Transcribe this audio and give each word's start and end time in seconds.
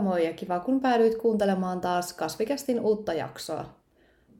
Moikka 0.00 0.10
moi 0.10 0.26
ja 0.26 0.32
kiva 0.32 0.60
kun 0.60 0.80
päädyit 0.80 1.18
kuuntelemaan 1.18 1.80
taas 1.80 2.12
Kasvikästin 2.12 2.80
uutta 2.80 3.12
jaksoa. 3.12 3.64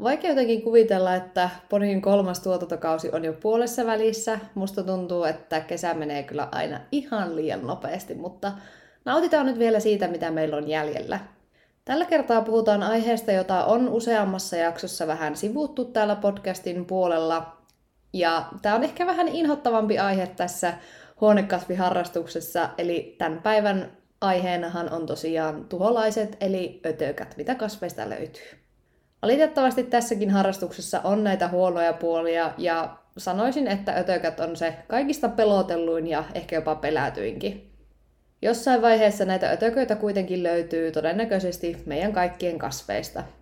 Vaikea 0.03 0.31
jotenkin 0.31 0.62
kuvitella, 0.62 1.14
että 1.14 1.50
Ponin 1.69 2.03
kolmas 2.03 2.41
tuotantokausi 2.41 3.11
on 3.12 3.25
jo 3.25 3.32
puolessa 3.32 3.86
välissä. 3.86 4.39
Musta 4.55 4.82
tuntuu, 4.82 5.25
että 5.25 5.61
kesä 5.61 5.95
menee 5.95 6.23
kyllä 6.23 6.49
aina 6.53 6.81
ihan 6.93 7.36
liian 7.36 7.67
nopeasti, 7.67 8.14
mutta 8.14 8.53
nautitaan 9.05 9.46
nyt 9.46 9.59
vielä 9.59 9.81
siitä, 9.81 10.09
mitä 10.09 10.31
meillä 10.31 10.57
on 10.57 10.68
jäljellä. 10.68 11.21
Tällä 11.85 12.04
kertaa 12.04 12.43
puhutaan 12.43 12.82
aiheesta, 12.82 13.32
jota 13.32 13.64
on 13.64 13.89
useammassa 13.89 14.57
jaksossa 14.57 15.07
vähän 15.07 15.36
sivuttu 15.36 15.85
täällä 15.85 16.17
podcastin 16.17 16.85
puolella. 16.85 17.57
Ja 18.13 18.49
tämä 18.63 18.75
on 18.75 18.85
ehkä 18.85 19.07
vähän 19.07 19.29
inhottavampi 19.29 19.99
aihe 19.99 20.27
tässä 20.27 20.75
huonekasviharrastuksessa, 21.21 22.68
eli 22.79 23.14
tämän 23.18 23.43
päivän 23.43 23.99
aiheenahan 24.21 24.93
on 24.93 25.07
tosiaan 25.07 25.64
tuholaiset, 25.64 26.36
eli 26.40 26.81
ötökät, 26.86 27.35
mitä 27.36 27.54
kasveista 27.54 28.11
löytyy. 28.11 28.58
Valitettavasti 29.22 29.82
tässäkin 29.85 30.31
harrastuksessa 30.31 31.00
on 31.04 31.25
näitä 31.25 31.49
huonoja 31.49 31.93
puolia, 31.93 32.55
ja 32.58 32.98
sanoisin, 33.17 33.67
että 33.67 33.92
ötökät 33.92 34.41
on 34.41 34.56
se 34.56 34.75
kaikista 34.89 35.28
pelotelluin 35.28 36.06
ja 36.06 36.25
ehkä 36.34 36.56
jopa 36.56 36.75
pelätyinkin. 36.75 37.70
Jossain 38.42 38.83
vaiheessa 38.83 39.25
näitä 39.25 39.50
ötököitä 39.50 39.97
kuitenkin 39.97 40.42
löytyy 40.42 40.92
todennäköisesti 40.92 41.83
meidän 41.86 42.12
kaikkien 42.12 42.58
kasveista– 42.58 43.25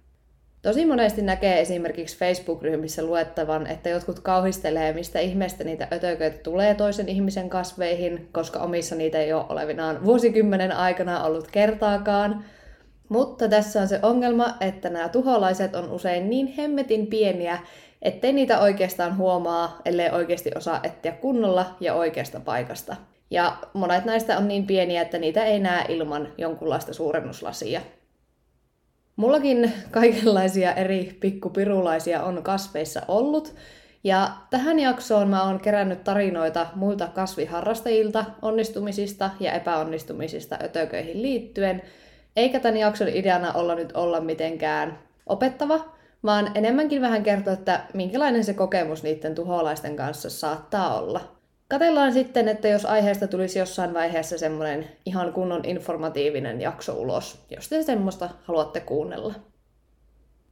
Tosi 0.66 0.86
monesti 0.86 1.22
näkee 1.22 1.60
esimerkiksi 1.60 2.18
Facebook-ryhmissä 2.18 3.02
luettavan, 3.02 3.66
että 3.66 3.88
jotkut 3.88 4.20
kauhistelee, 4.20 4.92
mistä 4.92 5.20
ihmeestä 5.20 5.64
niitä 5.64 5.88
ötököitä 5.92 6.38
tulee 6.38 6.74
toisen 6.74 7.08
ihmisen 7.08 7.50
kasveihin, 7.50 8.28
koska 8.32 8.58
omissa 8.58 8.94
niitä 8.94 9.18
ei 9.18 9.32
ole 9.32 9.44
olevinaan 9.48 10.04
vuosikymmenen 10.04 10.72
aikana 10.72 11.24
ollut 11.24 11.50
kertaakaan. 11.50 12.44
Mutta 13.08 13.48
tässä 13.48 13.80
on 13.80 13.88
se 13.88 14.00
ongelma, 14.02 14.54
että 14.60 14.90
nämä 14.90 15.08
tuholaiset 15.08 15.74
on 15.74 15.90
usein 15.90 16.30
niin 16.30 16.46
hemmetin 16.46 17.06
pieniä, 17.06 17.58
ettei 18.02 18.32
niitä 18.32 18.60
oikeastaan 18.60 19.16
huomaa, 19.16 19.80
ellei 19.84 20.10
oikeasti 20.10 20.50
osaa 20.56 20.80
etsiä 20.82 21.12
kunnolla 21.12 21.76
ja 21.80 21.94
oikeasta 21.94 22.40
paikasta. 22.40 22.96
Ja 23.30 23.56
monet 23.72 24.04
näistä 24.04 24.38
on 24.38 24.48
niin 24.48 24.66
pieniä, 24.66 25.02
että 25.02 25.18
niitä 25.18 25.44
ei 25.44 25.58
näe 25.58 25.84
ilman 25.88 26.28
jonkunlaista 26.38 26.94
suurennuslasia. 26.94 27.80
Mullakin 29.16 29.72
kaikenlaisia 29.90 30.74
eri 30.74 31.16
pikkupirulaisia 31.20 32.22
on 32.22 32.42
kasveissa 32.42 33.02
ollut, 33.08 33.54
ja 34.04 34.30
tähän 34.50 34.78
jaksoon 34.78 35.28
mä 35.28 35.42
oon 35.42 35.60
kerännyt 35.60 36.04
tarinoita 36.04 36.66
muilta 36.74 37.06
kasviharrastajilta 37.06 38.24
onnistumisista 38.42 39.30
ja 39.40 39.52
epäonnistumisista 39.52 40.58
ötököihin 40.62 41.22
liittyen, 41.22 41.82
eikä 42.36 42.60
tämän 42.60 42.76
jakson 42.76 43.08
ideana 43.08 43.52
olla 43.52 43.74
nyt 43.74 43.92
olla 43.92 44.20
mitenkään 44.20 44.98
opettava, 45.26 45.80
vaan 46.24 46.50
enemmänkin 46.54 47.02
vähän 47.02 47.22
kertoa, 47.22 47.52
että 47.52 47.80
minkälainen 47.94 48.44
se 48.44 48.54
kokemus 48.54 49.02
niiden 49.02 49.34
tuholaisten 49.34 49.96
kanssa 49.96 50.30
saattaa 50.30 51.00
olla. 51.00 51.35
Katellaan 51.68 52.12
sitten, 52.12 52.48
että 52.48 52.68
jos 52.68 52.84
aiheesta 52.84 53.26
tulisi 53.26 53.58
jossain 53.58 53.94
vaiheessa 53.94 54.38
semmoinen 54.38 54.88
ihan 55.06 55.32
kunnon 55.32 55.64
informatiivinen 55.64 56.60
jakso 56.60 56.94
ulos, 56.94 57.44
jos 57.50 57.68
te 57.68 57.82
semmoista 57.82 58.30
haluatte 58.42 58.80
kuunnella. 58.80 59.34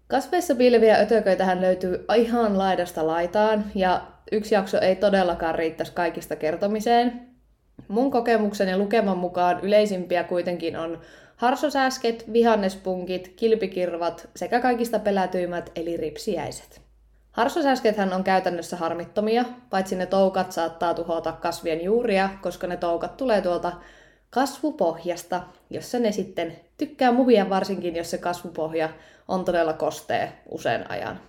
Kasveissa 0.06 0.54
piileviä 0.54 0.96
ötököitähän 0.96 1.60
löytyy 1.60 2.04
ihan 2.16 2.58
laidasta 2.58 3.06
laitaan, 3.06 3.64
ja 3.74 4.06
yksi 4.32 4.54
jakso 4.54 4.80
ei 4.80 4.96
todellakaan 4.96 5.54
riittäisi 5.54 5.92
kaikista 5.92 6.36
kertomiseen. 6.36 7.28
Mun 7.88 8.10
kokemuksen 8.10 8.68
ja 8.68 8.78
lukeman 8.78 9.18
mukaan 9.18 9.60
yleisimpiä 9.60 10.24
kuitenkin 10.24 10.76
on 10.76 11.00
harsosääsket, 11.36 12.32
vihannespunkit, 12.32 13.32
kilpikirvat 13.36 14.28
sekä 14.36 14.60
kaikista 14.60 14.98
pelätyimmät 14.98 15.72
eli 15.76 15.96
ripsiäiset. 15.96 16.83
Harsosäskethän 17.34 18.12
on 18.12 18.24
käytännössä 18.24 18.76
harmittomia, 18.76 19.44
paitsi 19.70 19.96
ne 19.96 20.06
toukat 20.06 20.52
saattaa 20.52 20.94
tuhota 20.94 21.32
kasvien 21.32 21.84
juuria, 21.84 22.28
koska 22.42 22.66
ne 22.66 22.76
toukat 22.76 23.16
tulee 23.16 23.40
tuolta 23.40 23.72
kasvupohjasta, 24.30 25.42
jossa 25.70 25.98
ne 25.98 26.12
sitten 26.12 26.56
tykkää 26.78 27.12
muvia 27.12 27.50
varsinkin, 27.50 27.96
jos 27.96 28.10
se 28.10 28.18
kasvupohja 28.18 28.88
on 29.28 29.44
todella 29.44 29.72
kostee 29.72 30.32
usein 30.50 30.90
ajan. 30.90 31.20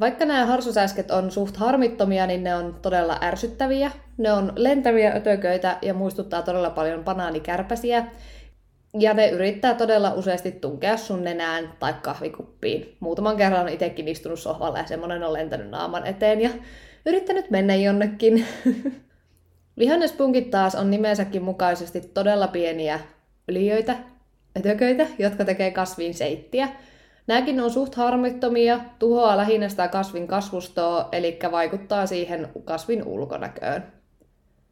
Vaikka 0.00 0.24
nämä 0.24 0.46
harsosäsket 0.46 1.10
on 1.10 1.30
suht 1.30 1.56
harmittomia, 1.56 2.26
niin 2.26 2.44
ne 2.44 2.54
on 2.54 2.76
todella 2.82 3.18
ärsyttäviä. 3.22 3.90
Ne 4.18 4.32
on 4.32 4.52
lentäviä 4.56 5.12
ötököitä 5.12 5.78
ja 5.82 5.94
muistuttaa 5.94 6.42
todella 6.42 6.70
paljon 6.70 7.04
banaanikärpäsiä, 7.04 8.06
ja 8.94 9.14
ne 9.14 9.28
yrittää 9.28 9.74
todella 9.74 10.14
useasti 10.14 10.52
tunkea 10.52 10.96
sun 10.96 11.24
nenään 11.24 11.72
tai 11.78 11.94
kahvikuppiin. 12.02 12.96
Muutaman 13.00 13.36
kerran 13.36 13.60
on 13.60 13.68
itsekin 13.68 14.08
istunut 14.08 14.40
sohvalla 14.40 14.78
ja 14.78 14.86
semmonen 14.86 15.22
on 15.22 15.32
lentänyt 15.32 15.70
naaman 15.70 16.06
eteen 16.06 16.40
ja 16.40 16.50
yrittänyt 17.06 17.50
mennä 17.50 17.74
jonnekin. 17.74 18.46
Vihannespunkit 19.78 20.50
taas 20.50 20.74
on 20.74 20.90
nimensäkin 20.90 21.42
mukaisesti 21.42 22.00
todella 22.00 22.48
pieniä 22.48 23.00
yliöitä, 23.48 23.96
ötököitä, 24.58 25.06
jotka 25.18 25.44
tekee 25.44 25.70
kasviin 25.70 26.14
seittiä. 26.14 26.68
Nämäkin 27.26 27.60
on 27.60 27.70
suht 27.70 27.94
harmittomia, 27.94 28.80
tuhoaa 28.98 29.36
lähinnä 29.36 29.68
sitä 29.68 29.88
kasvin 29.88 30.26
kasvustoa, 30.26 31.08
eli 31.12 31.38
vaikuttaa 31.50 32.06
siihen 32.06 32.48
kasvin 32.64 33.04
ulkonäköön. 33.06 33.92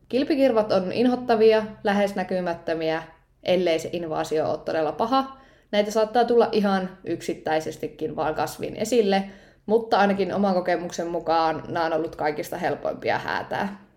Kilpikirvat 0.09 0.73
on 0.73 0.93
inhottavia, 0.93 1.63
lähes 1.85 2.15
näkymättömiä 2.15 3.03
ellei 3.43 3.79
se 3.79 3.91
invaasio 3.93 4.51
ole 4.51 4.59
todella 4.59 4.93
paha. 4.93 5.39
Näitä 5.71 5.91
saattaa 5.91 6.25
tulla 6.25 6.49
ihan 6.53 6.99
yksittäisestikin 7.05 8.17
vaan 8.17 8.35
kasvin 8.35 8.77
esille, 8.77 9.25
mutta 9.67 9.99
ainakin 9.99 10.35
oman 10.35 10.55
kokemuksen 10.55 11.07
mukaan 11.07 11.63
nämä 11.69 11.87
on 11.87 11.93
ollut 11.93 12.17
kaikista 12.17 12.57
helpoimpia 12.57 13.19
häätää. 13.19 13.89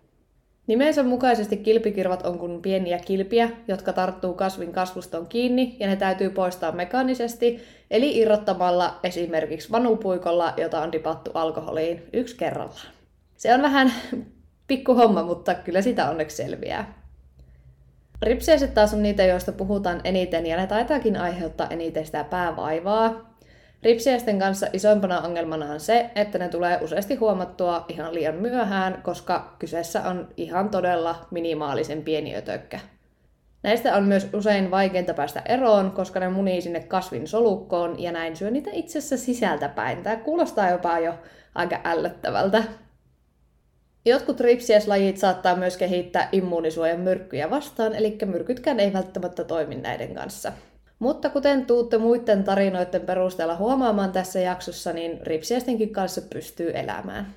Nimensä 0.66 1.02
mukaisesti 1.02 1.56
kilpikirvat 1.56 2.26
on 2.26 2.38
kuin 2.38 2.62
pieniä 2.62 2.98
kilpiä, 2.98 3.50
jotka 3.68 3.92
tarttuu 3.92 4.34
kasvin 4.34 4.72
kasvuston 4.72 5.26
kiinni 5.26 5.76
ja 5.80 5.86
ne 5.86 5.96
täytyy 5.96 6.30
poistaa 6.30 6.72
mekaanisesti, 6.72 7.62
eli 7.90 8.18
irrottamalla 8.18 8.98
esimerkiksi 9.02 9.70
vanupuikolla, 9.70 10.54
jota 10.56 10.80
on 10.80 10.92
dipattu 10.92 11.30
alkoholiin 11.34 12.02
yksi 12.12 12.36
kerrallaan. 12.36 12.86
Se 13.36 13.54
on 13.54 13.62
vähän 13.62 13.92
pikku 14.66 14.94
homma, 14.94 15.22
mutta 15.22 15.54
kyllä 15.54 15.82
sitä 15.82 16.10
onneksi 16.10 16.36
selviää. 16.36 17.01
Ripsiäiset 18.22 18.74
taas 18.74 18.94
on 18.94 19.02
niitä, 19.02 19.22
joista 19.24 19.52
puhutaan 19.52 20.00
eniten 20.04 20.46
ja 20.46 20.56
ne 20.56 20.66
taitaakin 20.66 21.16
aiheuttaa 21.16 21.66
eniten 21.70 22.06
sitä 22.06 22.24
päävaivaa. 22.24 23.32
Ripsiäisten 23.82 24.38
kanssa 24.38 24.66
isoimpana 24.72 25.20
ongelmana 25.20 25.72
on 25.72 25.80
se, 25.80 26.10
että 26.14 26.38
ne 26.38 26.48
tulee 26.48 26.78
useasti 26.82 27.14
huomattua 27.14 27.84
ihan 27.88 28.14
liian 28.14 28.34
myöhään, 28.34 29.02
koska 29.02 29.56
kyseessä 29.58 30.02
on 30.02 30.28
ihan 30.36 30.70
todella 30.70 31.26
minimaalisen 31.30 32.02
pieni 32.02 32.36
ötökkä. 32.36 32.80
Näistä 33.62 33.96
on 33.96 34.04
myös 34.04 34.28
usein 34.34 34.70
vaikeinta 34.70 35.14
päästä 35.14 35.42
eroon, 35.44 35.90
koska 35.90 36.20
ne 36.20 36.28
munii 36.28 36.60
sinne 36.60 36.80
kasvin 36.80 37.28
solukkoon 37.28 38.02
ja 38.02 38.12
näin 38.12 38.36
syö 38.36 38.50
niitä 38.50 38.70
itsessä 38.72 39.16
sisältäpäin. 39.16 40.02
Tämä 40.02 40.16
kuulostaa 40.16 40.70
jopa 40.70 40.98
jo 40.98 41.14
aika 41.54 41.80
ällöttävältä. 41.84 42.64
Jotkut 44.04 44.40
ripsieslajit 44.40 45.18
saattaa 45.18 45.56
myös 45.56 45.76
kehittää 45.76 46.28
immuunisuojan 46.32 47.00
myrkkyjä 47.00 47.50
vastaan, 47.50 47.94
eli 47.94 48.18
myrkytkään 48.24 48.80
ei 48.80 48.92
välttämättä 48.92 49.44
toimi 49.44 49.74
näiden 49.74 50.14
kanssa. 50.14 50.52
Mutta 50.98 51.30
kuten 51.30 51.66
tuutte 51.66 51.98
muiden 51.98 52.44
tarinoiden 52.44 53.00
perusteella 53.00 53.56
huomaamaan 53.56 54.12
tässä 54.12 54.40
jaksossa, 54.40 54.92
niin 54.92 55.18
ripsiestenkin 55.22 55.92
kanssa 55.92 56.22
pystyy 56.22 56.70
elämään. 56.74 57.34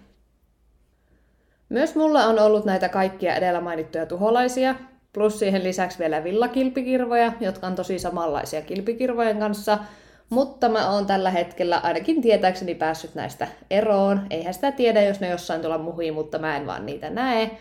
Myös 1.69 1.95
mulla 1.95 2.25
on 2.25 2.39
ollut 2.39 2.65
näitä 2.65 2.89
kaikkia 2.89 3.35
edellä 3.35 3.61
mainittuja 3.61 4.05
tuholaisia, 4.05 4.75
plus 5.13 5.39
siihen 5.39 5.63
lisäksi 5.63 5.99
vielä 5.99 6.23
villakilpikirvoja, 6.23 7.33
jotka 7.39 7.67
on 7.67 7.75
tosi 7.75 7.99
samanlaisia 7.99 8.61
kilpikirvojen 8.61 9.39
kanssa– 9.39 9.77
mutta 10.29 10.69
mä 10.69 10.91
oon 10.91 11.05
tällä 11.05 11.31
hetkellä 11.31 11.77
ainakin 11.77 12.21
tietääkseni 12.21 12.75
päässyt 12.75 13.15
näistä 13.15 13.47
eroon. 13.69 14.27
Eihän 14.29 14.53
sitä 14.53 14.71
tiedä, 14.71 15.01
jos 15.03 15.19
ne 15.19 15.29
jossain 15.29 15.61
tuolla 15.61 15.77
muhii, 15.77 16.11
mutta 16.11 16.39
mä 16.39 16.57
en 16.57 16.67
vaan 16.67 16.85
niitä 16.85 17.09
näe. 17.09 17.51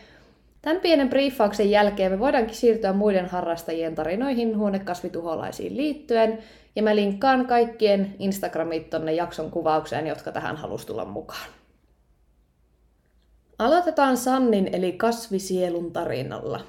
Tämän 0.63 0.81
pienen 0.81 1.09
briefauksen 1.09 1.71
jälkeen 1.71 2.13
me 2.13 2.19
voidaankin 2.19 2.57
siirtyä 2.57 2.93
muiden 2.93 3.27
harrastajien 3.27 3.95
tarinoihin 3.95 4.59
huonekasvituholaisiin 4.59 5.77
liittyen, 5.77 6.39
ja 6.77 6.83
mä 6.83 6.97
linkkaan 6.97 7.47
kaikkien 7.47 8.15
Instagramit 8.19 8.91
tonne 8.91 9.13
jakson 9.13 9.51
kuvaukseen, 9.51 10.07
jotka 10.07 10.33
tähän 10.33 10.57
halus 10.57 10.87
tulla 10.87 11.05
mukaan. 11.05 11.49
Aloitetaan 13.59 14.17
Sannin 14.17 14.71
eli 14.73 14.93
kasvisielun 14.93 15.93
tarinalla. 15.93 16.61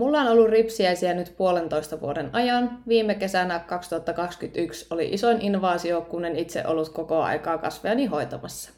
Mulla 0.00 0.20
on 0.20 0.28
ollut 0.28 0.50
ripsiäisiä 0.50 1.14
nyt 1.14 1.34
puolentoista 1.36 2.00
vuoden 2.00 2.30
ajan. 2.32 2.78
Viime 2.88 3.14
kesänä 3.14 3.58
2021 3.58 4.86
oli 4.90 5.08
isoin 5.12 5.40
invaasio, 5.40 6.00
kun 6.00 6.24
en 6.24 6.36
itse 6.36 6.66
ollut 6.66 6.88
koko 6.88 7.22
aikaa 7.22 7.58
kasveani 7.58 8.06
hoitamassa. 8.06 8.70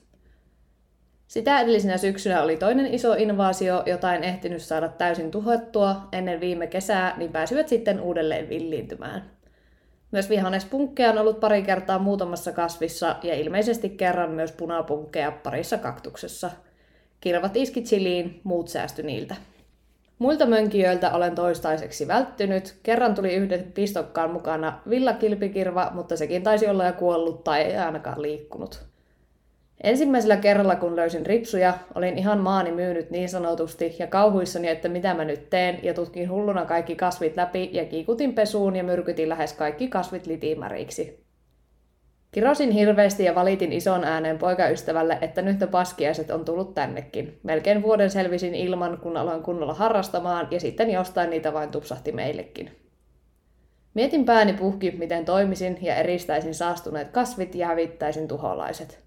Sitä 1.26 1.60
edellisenä 1.60 1.98
syksynä 1.98 2.42
oli 2.42 2.56
toinen 2.56 2.94
iso 2.94 3.14
invaasio, 3.14 3.82
jota 3.86 4.14
en 4.14 4.24
ehtinyt 4.24 4.62
saada 4.62 4.88
täysin 4.88 5.30
tuhottua 5.30 6.08
ennen 6.12 6.40
viime 6.40 6.66
kesää, 6.66 7.14
niin 7.16 7.32
pääsivät 7.32 7.68
sitten 7.68 8.00
uudelleen 8.00 8.48
villiintymään. 8.48 9.30
Myös 10.10 10.30
vihannespunkkeja 10.30 11.10
on 11.10 11.18
ollut 11.18 11.40
pari 11.40 11.62
kertaa 11.62 11.98
muutamassa 11.98 12.52
kasvissa 12.52 13.16
ja 13.22 13.34
ilmeisesti 13.34 13.88
kerran 13.88 14.30
myös 14.30 14.52
punapunkkeja 14.52 15.32
parissa 15.32 15.78
kaktuksessa. 15.78 16.50
Kirvat 17.20 17.56
iski 17.56 17.82
chiliin, 17.82 18.40
muut 18.44 18.68
säästy 18.68 19.02
niiltä. 19.02 19.34
Muilta 20.22 20.46
mönkijöiltä 20.46 21.10
olen 21.12 21.34
toistaiseksi 21.34 22.08
välttynyt. 22.08 22.74
Kerran 22.82 23.14
tuli 23.14 23.34
yhden 23.34 23.72
pistokkaan 23.74 24.30
mukana 24.30 24.80
villakilpikirva, 24.90 25.90
mutta 25.94 26.16
sekin 26.16 26.42
taisi 26.42 26.68
olla 26.68 26.86
jo 26.86 26.92
kuollut 26.92 27.44
tai 27.44 27.60
ei 27.60 27.76
ainakaan 27.76 28.22
liikkunut. 28.22 28.82
Ensimmäisellä 29.82 30.36
kerralla, 30.36 30.76
kun 30.76 30.96
löysin 30.96 31.26
ripsuja, 31.26 31.74
olin 31.94 32.18
ihan 32.18 32.38
maani 32.38 32.72
myynyt 32.72 33.10
niin 33.10 33.28
sanotusti 33.28 33.96
ja 33.98 34.06
kauhuissani, 34.06 34.68
että 34.68 34.88
mitä 34.88 35.14
mä 35.14 35.24
nyt 35.24 35.50
teen, 35.50 35.78
ja 35.82 35.94
tutkin 35.94 36.30
hulluna 36.30 36.64
kaikki 36.64 36.96
kasvit 36.96 37.36
läpi 37.36 37.70
ja 37.72 37.84
kiikutin 37.84 38.34
pesuun 38.34 38.76
ja 38.76 38.84
myrkytin 38.84 39.28
lähes 39.28 39.52
kaikki 39.52 39.88
kasvit 39.88 40.26
litimäriksi. 40.26 41.21
Kirosin 42.32 42.70
hirveästi 42.70 43.24
ja 43.24 43.34
valitin 43.34 43.72
ison 43.72 44.04
äänen 44.04 44.38
poikaystävälle, 44.38 45.18
että 45.20 45.42
nyt 45.42 45.60
ne 45.60 45.66
paskiaiset 45.66 46.30
on 46.30 46.44
tullut 46.44 46.74
tännekin. 46.74 47.40
Melkein 47.42 47.82
vuoden 47.82 48.10
selvisin 48.10 48.54
ilman, 48.54 48.98
kun 48.98 49.16
aloin 49.16 49.42
kunnolla 49.42 49.74
harrastamaan, 49.74 50.48
ja 50.50 50.60
sitten 50.60 50.90
jostain 50.90 51.30
niitä 51.30 51.52
vain 51.52 51.70
tupsahti 51.70 52.12
meillekin. 52.12 52.70
Mietin 53.94 54.24
pääni 54.24 54.52
puhki, 54.52 54.90
miten 54.90 55.24
toimisin 55.24 55.78
ja 55.82 55.96
eristäisin 55.96 56.54
saastuneet 56.54 57.10
kasvit 57.10 57.54
ja 57.54 57.66
hävittäisin 57.66 58.28
tuholaiset. 58.28 59.00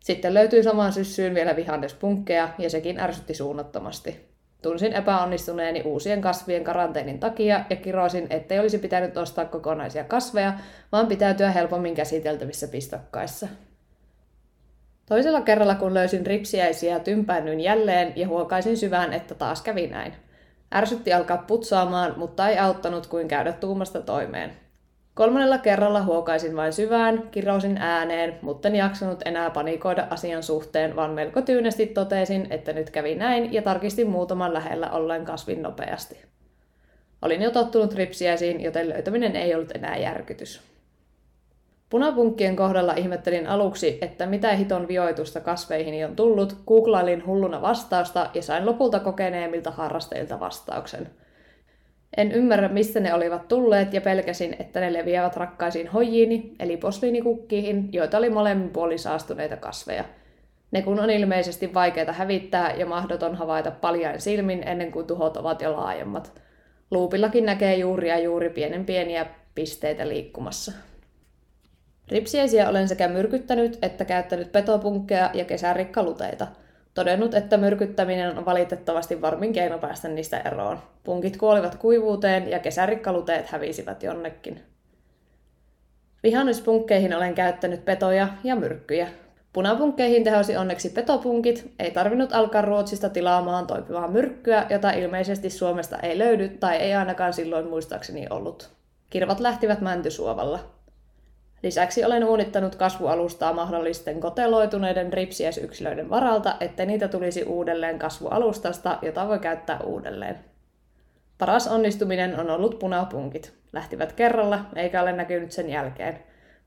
Sitten 0.00 0.34
löytyi 0.34 0.62
samaan 0.62 0.92
syssyyn 0.92 1.34
vielä 1.34 1.56
vihannespunkkeja 1.56 2.48
ja 2.58 2.70
sekin 2.70 3.00
ärsytti 3.00 3.34
suunnattomasti. 3.34 4.28
Tunsin 4.62 4.92
epäonnistuneeni 4.92 5.82
uusien 5.82 6.20
kasvien 6.20 6.64
karanteenin 6.64 7.18
takia 7.18 7.64
ja 7.70 7.76
kiroisin, 7.76 8.26
ettei 8.30 8.58
olisi 8.60 8.78
pitänyt 8.78 9.16
ostaa 9.16 9.44
kokonaisia 9.44 10.04
kasveja, 10.04 10.52
vaan 10.92 11.06
pitäytyä 11.06 11.50
helpommin 11.50 11.94
käsiteltävissä 11.94 12.68
pistokkaissa. 12.68 13.48
Toisella 15.06 15.40
kerralla, 15.40 15.74
kun 15.74 15.94
löysin 15.94 16.26
ripsiäisiä, 16.26 16.98
tympäänyin 16.98 17.60
jälleen 17.60 18.12
ja 18.16 18.28
huokaisin 18.28 18.76
syvään, 18.76 19.12
että 19.12 19.34
taas 19.34 19.62
kävi 19.62 19.86
näin. 19.86 20.14
Ärsytti 20.74 21.12
alkaa 21.12 21.38
putsaamaan, 21.38 22.14
mutta 22.16 22.48
ei 22.48 22.58
auttanut 22.58 23.06
kuin 23.06 23.28
käydä 23.28 23.52
tuumasta 23.52 24.00
toimeen. 24.00 24.67
Kolmannella 25.18 25.58
kerralla 25.58 26.02
huokaisin 26.02 26.56
vain 26.56 26.72
syvään, 26.72 27.28
kirousin 27.30 27.76
ääneen, 27.76 28.38
mutta 28.42 28.68
en 28.68 28.76
jaksanut 28.76 29.18
enää 29.24 29.50
panikoida 29.50 30.06
asian 30.10 30.42
suhteen, 30.42 30.96
vaan 30.96 31.10
melko 31.10 31.42
tyynesti 31.42 31.86
totesin, 31.86 32.46
että 32.50 32.72
nyt 32.72 32.90
kävi 32.90 33.14
näin 33.14 33.52
ja 33.52 33.62
tarkistin 33.62 34.10
muutaman 34.10 34.54
lähellä 34.54 34.90
ollen 34.90 35.24
kasvin 35.24 35.62
nopeasti. 35.62 36.24
Olin 37.22 37.42
jo 37.42 37.50
tottunut 37.50 37.94
ripsiäisiin, 37.94 38.60
joten 38.60 38.88
löytäminen 38.88 39.36
ei 39.36 39.54
ollut 39.54 39.70
enää 39.74 39.96
järkytys. 39.96 40.60
Punapunkkien 41.90 42.56
kohdalla 42.56 42.94
ihmettelin 42.94 43.46
aluksi, 43.46 43.98
että 44.00 44.26
mitä 44.26 44.52
hiton 44.52 44.88
vioitusta 44.88 45.40
kasveihin 45.40 46.06
on 46.06 46.16
tullut, 46.16 46.56
googlailin 46.66 47.26
hulluna 47.26 47.62
vastausta 47.62 48.30
ja 48.34 48.42
sain 48.42 48.66
lopulta 48.66 49.00
kokeneemmilta 49.00 49.70
harrasteilta 49.70 50.40
vastauksen– 50.40 51.10
en 52.16 52.32
ymmärrä, 52.32 52.68
mistä 52.68 53.00
ne 53.00 53.14
olivat 53.14 53.48
tulleet 53.48 53.94
ja 53.94 54.00
pelkäsin, 54.00 54.56
että 54.58 54.80
ne 54.80 54.92
leviävät 54.92 55.36
rakkaisiin 55.36 55.88
hojiini, 55.88 56.54
eli 56.60 56.76
posliinikukkiin, 56.76 57.88
joita 57.92 58.18
oli 58.18 58.30
molemmin 58.30 58.70
puolin 58.70 58.98
saastuneita 58.98 59.56
kasveja. 59.56 60.04
Ne 60.70 60.82
kun 60.82 61.00
on 61.00 61.10
ilmeisesti 61.10 61.74
vaikeita 61.74 62.12
hävittää 62.12 62.74
ja 62.74 62.86
mahdoton 62.86 63.34
havaita 63.34 63.70
paljain 63.70 64.20
silmin 64.20 64.68
ennen 64.68 64.92
kuin 64.92 65.06
tuhot 65.06 65.36
ovat 65.36 65.62
jo 65.62 65.72
laajemmat. 65.72 66.32
Luupillakin 66.90 67.46
näkee 67.46 67.76
juuri 67.76 68.08
ja 68.08 68.18
juuri 68.18 68.50
pienen 68.50 68.84
pieniä 68.84 69.26
pisteitä 69.54 70.08
liikkumassa. 70.08 70.72
Ripsiäisiä 72.08 72.68
olen 72.68 72.88
sekä 72.88 73.08
myrkyttänyt 73.08 73.78
että 73.82 74.04
käyttänyt 74.04 74.52
petopunkkeja 74.52 75.30
ja 75.34 75.44
kesärikkaluteita– 75.44 76.46
todennut, 76.98 77.34
että 77.34 77.56
myrkyttäminen 77.56 78.38
on 78.38 78.44
valitettavasti 78.44 79.20
varmin 79.20 79.52
keino 79.52 79.78
päästä 79.78 80.08
niistä 80.08 80.38
eroon. 80.38 80.78
Punkit 81.04 81.36
kuolivat 81.36 81.74
kuivuuteen 81.74 82.50
ja 82.50 82.58
kesärikkaluteet 82.58 83.46
hävisivät 83.46 84.02
jonnekin. 84.02 84.62
Vihannespunkkeihin 86.22 87.16
olen 87.16 87.34
käyttänyt 87.34 87.84
petoja 87.84 88.28
ja 88.44 88.56
myrkkyjä. 88.56 89.08
Punapunkkeihin 89.52 90.24
tehosi 90.24 90.56
onneksi 90.56 90.90
petopunkit, 90.90 91.72
ei 91.78 91.90
tarvinnut 91.90 92.32
alkaa 92.32 92.62
Ruotsista 92.62 93.08
tilaamaan 93.08 93.66
toipivaa 93.66 94.08
myrkkyä, 94.08 94.66
jota 94.70 94.90
ilmeisesti 94.90 95.50
Suomesta 95.50 95.98
ei 95.98 96.18
löydy 96.18 96.48
tai 96.48 96.76
ei 96.76 96.94
ainakaan 96.94 97.32
silloin 97.32 97.66
muistaakseni 97.66 98.26
ollut. 98.30 98.70
Kirvat 99.10 99.40
lähtivät 99.40 99.80
mäntysuovalla. 99.80 100.77
Lisäksi 101.62 102.04
olen 102.04 102.24
uunittanut 102.24 102.74
kasvualustaa 102.74 103.52
mahdollisten 103.52 104.20
koteloituneiden 104.20 105.12
ripsiäisyksilöiden 105.12 106.10
varalta, 106.10 106.56
että 106.60 106.86
niitä 106.86 107.08
tulisi 107.08 107.42
uudelleen 107.42 107.98
kasvualustasta, 107.98 108.98
jota 109.02 109.28
voi 109.28 109.38
käyttää 109.38 109.80
uudelleen. 109.80 110.38
Paras 111.38 111.68
onnistuminen 111.68 112.40
on 112.40 112.50
ollut 112.50 112.78
punapunkit. 112.78 113.52
Lähtivät 113.72 114.12
kerralla, 114.12 114.60
eikä 114.76 115.02
ole 115.02 115.12
näkynyt 115.12 115.52
sen 115.52 115.70
jälkeen. 115.70 116.18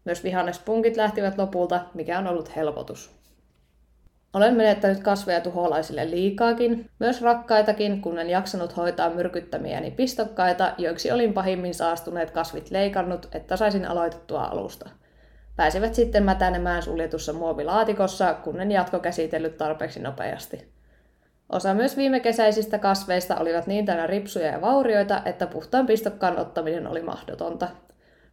Myös 0.05 0.23
vihannespunkit 0.23 0.97
lähtivät 0.97 1.37
lopulta, 1.37 1.81
mikä 1.93 2.19
on 2.19 2.27
ollut 2.27 2.55
helpotus. 2.55 3.20
Olen 4.33 4.55
menettänyt 4.55 5.03
kasveja 5.03 5.41
tuholaisille 5.41 6.09
liikaakin, 6.09 6.89
myös 6.99 7.21
rakkaitakin, 7.21 8.01
kun 8.01 8.19
en 8.19 8.29
jaksanut 8.29 8.77
hoitaa 8.77 9.09
myrkyttämiäni 9.09 9.91
pistokkaita, 9.91 10.73
joiksi 10.77 11.11
olin 11.11 11.33
pahimmin 11.33 11.73
saastuneet 11.73 12.31
kasvit 12.31 12.71
leikannut, 12.71 13.27
että 13.33 13.57
saisin 13.57 13.85
aloitettua 13.85 14.43
alusta. 14.43 14.89
Pääsivät 15.55 15.95
sitten 15.95 16.23
mätänemään 16.23 16.83
suljetussa 16.83 17.33
muovilaatikossa, 17.33 18.33
kun 18.33 18.61
en 18.61 18.71
jatkokäsitellyt 18.71 19.57
tarpeeksi 19.57 19.99
nopeasti. 19.99 20.71
Osa 21.49 21.73
myös 21.73 21.97
viime 21.97 22.19
kesäisistä 22.19 22.79
kasveista 22.79 23.37
olivat 23.37 23.67
niin 23.67 23.85
täynnä 23.85 24.07
ripsuja 24.07 24.47
ja 24.47 24.61
vaurioita, 24.61 25.21
että 25.25 25.47
puhtaan 25.47 25.85
pistokkaan 25.85 26.39
ottaminen 26.39 26.87
oli 26.87 27.01
mahdotonta. 27.01 27.67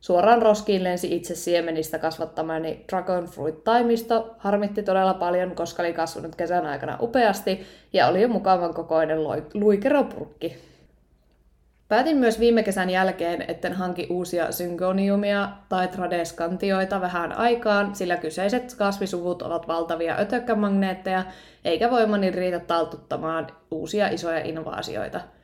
Suoraan 0.01 0.43
roskiin 0.43 0.85
lensi 0.85 1.17
itse 1.17 1.35
siemenistä 1.35 1.99
kasvattamani 1.99 2.85
Dragon 2.89 3.25
Fruit 3.25 3.65
taimisto. 3.65 4.35
Harmitti 4.39 4.83
todella 4.83 5.15
paljon, 5.15 5.55
koska 5.55 5.83
oli 5.83 5.93
kasvanut 5.93 6.37
kesän 6.37 6.67
aikana 6.67 6.99
upeasti 7.01 7.67
ja 7.93 8.09
oli 8.09 8.23
jo 8.23 8.29
mukavan 8.29 8.75
kokoinen 8.75 9.19
luikeropurkki. 9.55 10.57
Päätin 11.89 12.17
myös 12.17 12.41
viime 12.41 12.63
kesän 12.63 12.91
jälkeen, 12.91 13.45
etten 13.49 13.73
hanki 13.73 14.07
uusia 14.11 14.53
syngoniumia 14.53 15.49
tai 15.69 15.89
tradeskantioita 15.89 17.01
vähän 17.01 17.33
aikaan, 17.33 17.95
sillä 17.95 18.17
kyseiset 18.17 18.75
kasvisuvut 18.79 19.43
ovat 19.43 19.69
valtavia 19.69 20.17
ötökkämagneetteja, 20.19 21.25
eikä 21.65 21.91
voimani 21.91 22.31
riitä 22.31 22.61
taltuttamaan 22.61 23.47
uusia 23.71 24.09
isoja 24.09 24.39
invaasioita– 24.45 25.21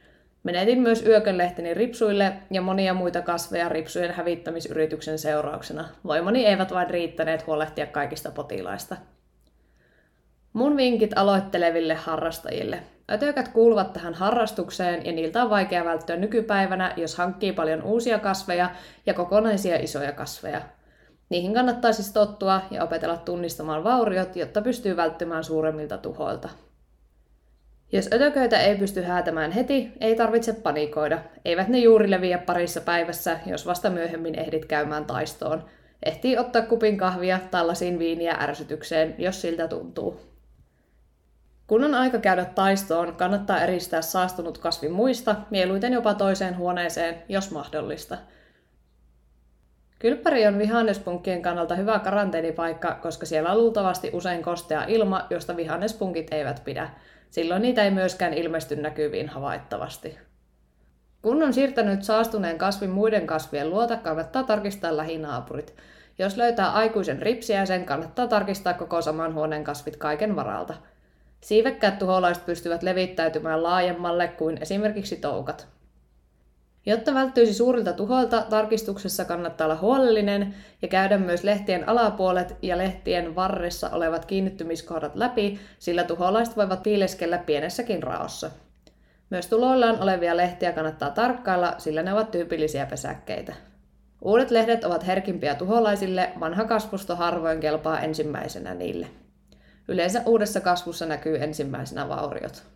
Menetin 0.44 0.80
myös 0.80 1.06
yökönlehteni 1.06 1.74
ripsuille 1.74 2.32
ja 2.50 2.62
monia 2.62 2.94
muita 2.94 3.22
kasveja 3.22 3.68
ripsujen 3.68 4.14
hävittämisyrityksen 4.14 5.18
seurauksena. 5.18 5.88
Voimani 6.06 6.46
eivät 6.46 6.72
vain 6.72 6.90
riittäneet 6.90 7.46
huolehtia 7.46 7.86
kaikista 7.86 8.30
potilaista. 8.30 8.96
Mun 10.52 10.76
vinkit 10.76 11.10
aloitteleville 11.16 11.94
harrastajille. 11.94 12.80
Ötökät 13.12 13.48
kuuluvat 13.48 13.92
tähän 13.92 14.14
harrastukseen 14.14 15.06
ja 15.06 15.12
niiltä 15.12 15.42
on 15.42 15.50
vaikea 15.50 15.84
välttyä 15.84 16.16
nykypäivänä, 16.16 16.94
jos 16.96 17.16
hankkii 17.16 17.52
paljon 17.52 17.82
uusia 17.82 18.18
kasveja 18.18 18.70
ja 19.06 19.14
kokonaisia 19.14 19.76
isoja 19.76 20.12
kasveja. 20.12 20.60
Niihin 21.28 21.54
kannattaa 21.54 21.92
siis 21.92 22.12
tottua 22.12 22.60
ja 22.70 22.84
opetella 22.84 23.16
tunnistamaan 23.16 23.84
vauriot, 23.84 24.36
jotta 24.36 24.62
pystyy 24.62 24.96
välttymään 24.96 25.44
suuremmilta 25.44 25.98
tuhoilta. 25.98 26.48
Jos 27.94 28.08
ötököitä 28.12 28.58
ei 28.58 28.76
pysty 28.76 29.02
häätämään 29.02 29.52
heti, 29.52 29.92
ei 30.00 30.16
tarvitse 30.16 30.52
panikoida. 30.52 31.18
Eivät 31.44 31.68
ne 31.68 31.78
juuri 31.78 32.10
leviä 32.10 32.38
parissa 32.38 32.80
päivässä, 32.80 33.38
jos 33.46 33.66
vasta 33.66 33.90
myöhemmin 33.90 34.38
ehdit 34.38 34.64
käymään 34.64 35.04
taistoon. 35.04 35.64
Ehtii 36.02 36.38
ottaa 36.38 36.62
kupin 36.62 36.96
kahvia 36.96 37.40
tai 37.50 37.66
lasin 37.66 37.98
viiniä 37.98 38.36
ärsytykseen, 38.40 39.14
jos 39.18 39.40
siltä 39.40 39.68
tuntuu. 39.68 40.20
Kun 41.66 41.84
on 41.84 41.94
aika 41.94 42.18
käydä 42.18 42.44
taistoon, 42.44 43.14
kannattaa 43.14 43.60
eristää 43.60 44.02
saastunut 44.02 44.58
kasvi 44.58 44.88
muista, 44.88 45.36
mieluiten 45.50 45.92
jopa 45.92 46.14
toiseen 46.14 46.56
huoneeseen, 46.56 47.22
jos 47.28 47.50
mahdollista. 47.50 48.18
Kylppäri 49.98 50.46
on 50.46 50.58
vihannespunkkien 50.58 51.42
kannalta 51.42 51.74
hyvä 51.74 51.98
karanteenipaikka, 51.98 52.98
koska 53.02 53.26
siellä 53.26 53.52
on 53.52 53.58
luultavasti 53.58 54.10
usein 54.12 54.42
kostea 54.42 54.84
ilma, 54.84 55.26
josta 55.30 55.56
vihannespunkit 55.56 56.32
eivät 56.32 56.62
pidä– 56.64 56.90
Silloin 57.34 57.62
niitä 57.62 57.84
ei 57.84 57.90
myöskään 57.90 58.34
ilmesty 58.34 58.76
näkyviin 58.76 59.28
havaittavasti. 59.28 60.18
Kun 61.22 61.42
on 61.42 61.52
siirtänyt 61.52 62.02
saastuneen 62.02 62.58
kasvin 62.58 62.90
muiden 62.90 63.26
kasvien 63.26 63.70
luota, 63.70 63.96
kannattaa 63.96 64.42
tarkistaa 64.42 64.96
lähinaapurit. 64.96 65.74
Jos 66.18 66.36
löytää 66.36 66.72
aikuisen 66.72 67.22
ripsiäisen, 67.22 67.84
kannattaa 67.84 68.26
tarkistaa 68.26 68.74
koko 68.74 69.02
saman 69.02 69.34
huoneen 69.34 69.64
kasvit 69.64 69.96
kaiken 69.96 70.36
varalta. 70.36 70.74
Siivekkäät 71.40 71.98
tuholaiset 71.98 72.46
pystyvät 72.46 72.82
levittäytymään 72.82 73.62
laajemmalle 73.62 74.28
kuin 74.28 74.58
esimerkiksi 74.60 75.16
toukat. 75.16 75.74
Jotta 76.86 77.14
välttyisi 77.14 77.54
suurilta 77.54 77.92
tuhoilta, 77.92 78.46
tarkistuksessa 78.50 79.24
kannattaa 79.24 79.64
olla 79.64 79.76
huolellinen 79.76 80.54
ja 80.82 80.88
käydä 80.88 81.18
myös 81.18 81.44
lehtien 81.44 81.88
alapuolet 81.88 82.56
ja 82.62 82.78
lehtien 82.78 83.34
varressa 83.34 83.90
olevat 83.90 84.24
kiinnittymiskohdat 84.24 85.16
läpi, 85.16 85.60
sillä 85.78 86.04
tuholaiset 86.04 86.56
voivat 86.56 86.82
piileskellä 86.82 87.38
pienessäkin 87.38 88.02
raossa. 88.02 88.50
Myös 89.30 89.46
tuloillaan 89.46 90.02
olevia 90.02 90.36
lehtiä 90.36 90.72
kannattaa 90.72 91.10
tarkkailla, 91.10 91.74
sillä 91.78 92.02
ne 92.02 92.12
ovat 92.12 92.30
tyypillisiä 92.30 92.86
pesäkkeitä. 92.86 93.54
Uudet 94.22 94.50
lehdet 94.50 94.84
ovat 94.84 95.06
herkimpiä 95.06 95.54
tuholaisille, 95.54 96.32
vanha 96.40 96.64
kasvusto 96.64 97.16
harvoin 97.16 97.60
kelpaa 97.60 98.00
ensimmäisenä 98.00 98.74
niille. 98.74 99.06
Yleensä 99.88 100.22
uudessa 100.26 100.60
kasvussa 100.60 101.06
näkyy 101.06 101.42
ensimmäisenä 101.42 102.08
vauriot. 102.08 102.74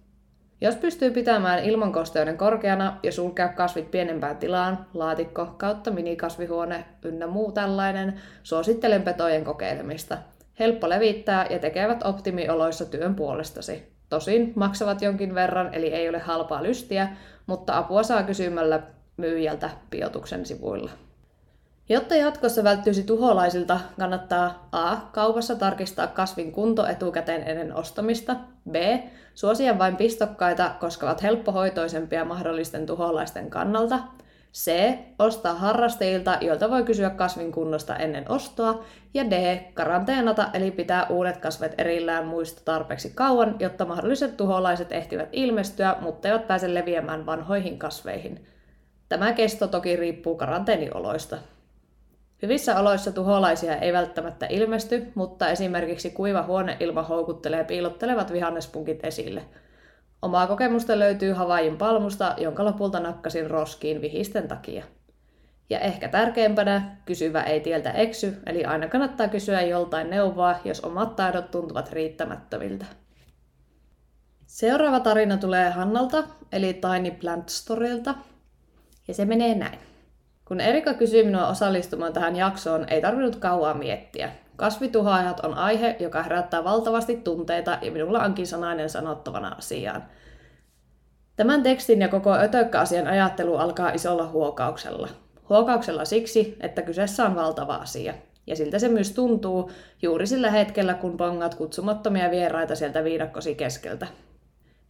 Jos 0.60 0.76
pystyy 0.76 1.10
pitämään 1.10 1.64
ilmankosteuden 1.64 2.36
korkeana 2.36 2.98
ja 3.02 3.12
sulkea 3.12 3.48
kasvit 3.48 3.90
pienempään 3.90 4.36
tilaan, 4.36 4.86
laatikko 4.94 5.46
kautta 5.46 5.90
minikasvihuone 5.90 6.84
ynnä 7.02 7.26
muu 7.26 7.52
tällainen, 7.52 8.20
suosittelen 8.42 9.02
petojen 9.02 9.44
kokeilemista. 9.44 10.18
Helppo 10.58 10.88
levittää 10.88 11.46
ja 11.50 11.58
tekevät 11.58 12.02
optimioloissa 12.02 12.84
työn 12.84 13.14
puolestasi. 13.14 13.92
Tosin 14.08 14.52
maksavat 14.56 15.02
jonkin 15.02 15.34
verran, 15.34 15.74
eli 15.74 15.86
ei 15.86 16.08
ole 16.08 16.18
halpaa 16.18 16.62
lystiä, 16.62 17.08
mutta 17.46 17.78
apua 17.78 18.02
saa 18.02 18.22
kysymällä 18.22 18.82
myyjältä 19.16 19.70
biotuksen 19.90 20.46
sivuilla. 20.46 20.90
Jotta 21.90 22.16
jatkossa 22.16 22.64
välttyisi 22.64 23.02
tuholaisilta, 23.02 23.80
kannattaa 23.98 24.68
A. 24.72 24.96
Kaupassa 25.12 25.56
tarkistaa 25.56 26.06
kasvin 26.06 26.52
kunto 26.52 26.86
etukäteen 26.86 27.48
ennen 27.48 27.74
ostamista. 27.74 28.36
B. 28.70 28.74
Suosia 29.34 29.78
vain 29.78 29.96
pistokkaita, 29.96 30.70
koska 30.80 31.06
ovat 31.06 31.22
helppohoitoisempia 31.22 32.24
mahdollisten 32.24 32.86
tuholaisten 32.86 33.50
kannalta. 33.50 33.98
C. 34.54 34.72
Ostaa 35.18 35.54
harrastajilta, 35.54 36.38
joilta 36.40 36.70
voi 36.70 36.82
kysyä 36.82 37.10
kasvin 37.10 37.52
kunnosta 37.52 37.96
ennen 37.96 38.30
ostoa. 38.30 38.84
Ja 39.14 39.30
D. 39.30 39.58
Karanteenata, 39.74 40.48
eli 40.52 40.70
pitää 40.70 41.06
uudet 41.08 41.36
kasvet 41.36 41.74
erillään 41.78 42.26
muista 42.26 42.62
tarpeeksi 42.64 43.12
kauan, 43.14 43.56
jotta 43.58 43.84
mahdolliset 43.84 44.36
tuholaiset 44.36 44.92
ehtivät 44.92 45.28
ilmestyä, 45.32 45.96
mutta 46.00 46.28
eivät 46.28 46.46
pääse 46.46 46.74
leviämään 46.74 47.26
vanhoihin 47.26 47.78
kasveihin. 47.78 48.46
Tämä 49.08 49.32
kesto 49.32 49.66
toki 49.66 49.96
riippuu 49.96 50.36
karanteenioloista. 50.36 51.38
Hyvissä 52.42 52.80
oloissa 52.80 53.12
tuholaisia 53.12 53.76
ei 53.76 53.92
välttämättä 53.92 54.46
ilmesty, 54.46 55.12
mutta 55.14 55.48
esimerkiksi 55.48 56.10
kuiva 56.10 56.42
huoneilma 56.42 57.02
houkuttelee 57.02 57.64
piilottelevat 57.64 58.32
vihannespunkit 58.32 59.04
esille. 59.04 59.42
Omaa 60.22 60.46
kokemusta 60.46 60.98
löytyy 60.98 61.32
Havaijin 61.32 61.78
palmusta, 61.78 62.34
jonka 62.36 62.64
lopulta 62.64 63.00
nakkasin 63.00 63.50
roskiin 63.50 64.00
vihisten 64.00 64.48
takia. 64.48 64.84
Ja 65.70 65.78
ehkä 65.78 66.08
tärkeimpänä, 66.08 66.96
kysyvä 67.04 67.42
ei 67.42 67.60
tieltä 67.60 67.90
eksy, 67.90 68.40
eli 68.46 68.64
aina 68.64 68.88
kannattaa 68.88 69.28
kysyä 69.28 69.62
joltain 69.62 70.10
neuvoa, 70.10 70.56
jos 70.64 70.80
omat 70.80 71.16
taidot 71.16 71.50
tuntuvat 71.50 71.92
riittämättömiltä. 71.92 72.86
Seuraava 74.46 75.00
tarina 75.00 75.36
tulee 75.36 75.70
Hannalta, 75.70 76.24
eli 76.52 76.74
Tiny 76.74 77.10
Plant 77.10 77.48
Storylta, 77.48 78.14
ja 79.08 79.14
se 79.14 79.24
menee 79.24 79.54
näin. 79.54 79.87
Kun 80.48 80.60
Erika 80.60 80.94
kysyi 80.94 81.24
minua 81.24 81.48
osallistumaan 81.48 82.12
tähän 82.12 82.36
jaksoon, 82.36 82.86
ei 82.88 83.00
tarvinnut 83.00 83.36
kauaa 83.36 83.74
miettiä. 83.74 84.30
Kasvituhaajat 84.56 85.40
on 85.40 85.54
aihe, 85.54 85.96
joka 86.00 86.22
herättää 86.22 86.64
valtavasti 86.64 87.16
tunteita 87.16 87.78
ja 87.82 87.90
minulla 87.90 88.24
onkin 88.24 88.46
sanainen 88.46 88.90
sanottavana 88.90 89.48
asiaan. 89.48 90.04
Tämän 91.36 91.62
tekstin 91.62 92.00
ja 92.00 92.08
koko 92.08 92.34
ötökkäasian 92.34 93.06
ajattelu 93.06 93.56
alkaa 93.56 93.90
isolla 93.90 94.26
huokauksella. 94.26 95.08
Huokauksella 95.48 96.04
siksi, 96.04 96.56
että 96.60 96.82
kyseessä 96.82 97.24
on 97.24 97.36
valtava 97.36 97.74
asia. 97.74 98.14
Ja 98.46 98.56
siltä 98.56 98.78
se 98.78 98.88
myös 98.88 99.12
tuntuu 99.12 99.70
juuri 100.02 100.26
sillä 100.26 100.50
hetkellä, 100.50 100.94
kun 100.94 101.16
pongat 101.16 101.54
kutsumattomia 101.54 102.30
vieraita 102.30 102.74
sieltä 102.74 103.04
viidakkosi 103.04 103.54
keskeltä. 103.54 104.06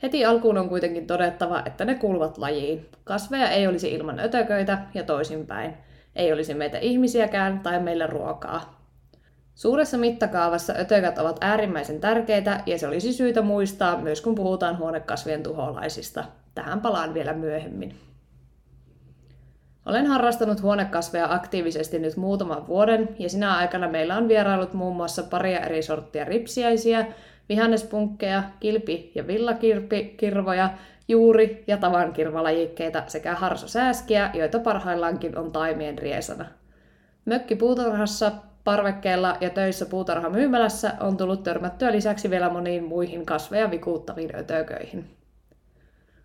Heti 0.02 0.24
alkuun 0.24 0.58
on 0.58 0.68
kuitenkin 0.68 1.06
todettava, 1.06 1.62
että 1.66 1.84
ne 1.84 1.94
kuuluvat 1.94 2.38
lajiin. 2.38 2.86
Kasveja 3.04 3.50
ei 3.50 3.66
olisi 3.66 3.92
ilman 3.92 4.20
ötököitä 4.20 4.78
ja 4.94 5.02
toisinpäin. 5.02 5.74
Ei 6.16 6.32
olisi 6.32 6.54
meitä 6.54 6.78
ihmisiäkään 6.78 7.60
tai 7.60 7.80
meillä 7.80 8.06
ruokaa. 8.06 8.78
Suuressa 9.54 9.98
mittakaavassa 9.98 10.74
ötökät 10.78 11.18
ovat 11.18 11.36
äärimmäisen 11.40 12.00
tärkeitä 12.00 12.60
ja 12.66 12.78
se 12.78 12.88
olisi 12.88 13.12
syytä 13.12 13.42
muistaa 13.42 14.00
myös 14.00 14.20
kun 14.20 14.34
puhutaan 14.34 14.78
huonekasvien 14.78 15.42
tuholaisista. 15.42 16.24
Tähän 16.54 16.80
palaan 16.80 17.14
vielä 17.14 17.32
myöhemmin. 17.32 17.94
Olen 19.86 20.06
harrastanut 20.06 20.62
huonekasveja 20.62 21.32
aktiivisesti 21.34 21.98
nyt 21.98 22.16
muutaman 22.16 22.66
vuoden 22.66 23.08
ja 23.18 23.28
sinä 23.28 23.56
aikana 23.56 23.88
meillä 23.88 24.16
on 24.16 24.28
vierailut 24.28 24.74
muun 24.74 24.96
muassa 24.96 25.22
paria 25.22 25.60
eri 25.60 25.82
sorttia 25.82 26.24
ripsiäisiä, 26.24 27.06
vihannespunkkeja, 27.48 28.42
kilpi- 28.60 29.12
ja 29.14 29.26
villakirpikirvoja, 29.26 30.70
juuri- 31.08 31.64
ja 31.66 31.76
tavankirvalajikkeita 31.76 33.02
sekä 33.06 33.34
harsosääskiä, 33.34 34.30
joita 34.34 34.58
parhaillaankin 34.58 35.38
on 35.38 35.52
taimien 35.52 35.98
riesana. 35.98 36.44
Mökki 37.24 37.56
puutarhassa, 37.56 38.32
parvekkeella 38.64 39.36
ja 39.40 39.50
töissä 39.50 39.86
puutarhamyymälässä 39.86 40.92
on 41.00 41.16
tullut 41.16 41.42
törmättyä 41.42 41.92
lisäksi 41.92 42.30
vielä 42.30 42.50
moniin 42.50 42.84
muihin 42.84 43.26
kasveja 43.26 43.70
vikuuttaviin 43.70 44.36
ötököihin. 44.36 45.04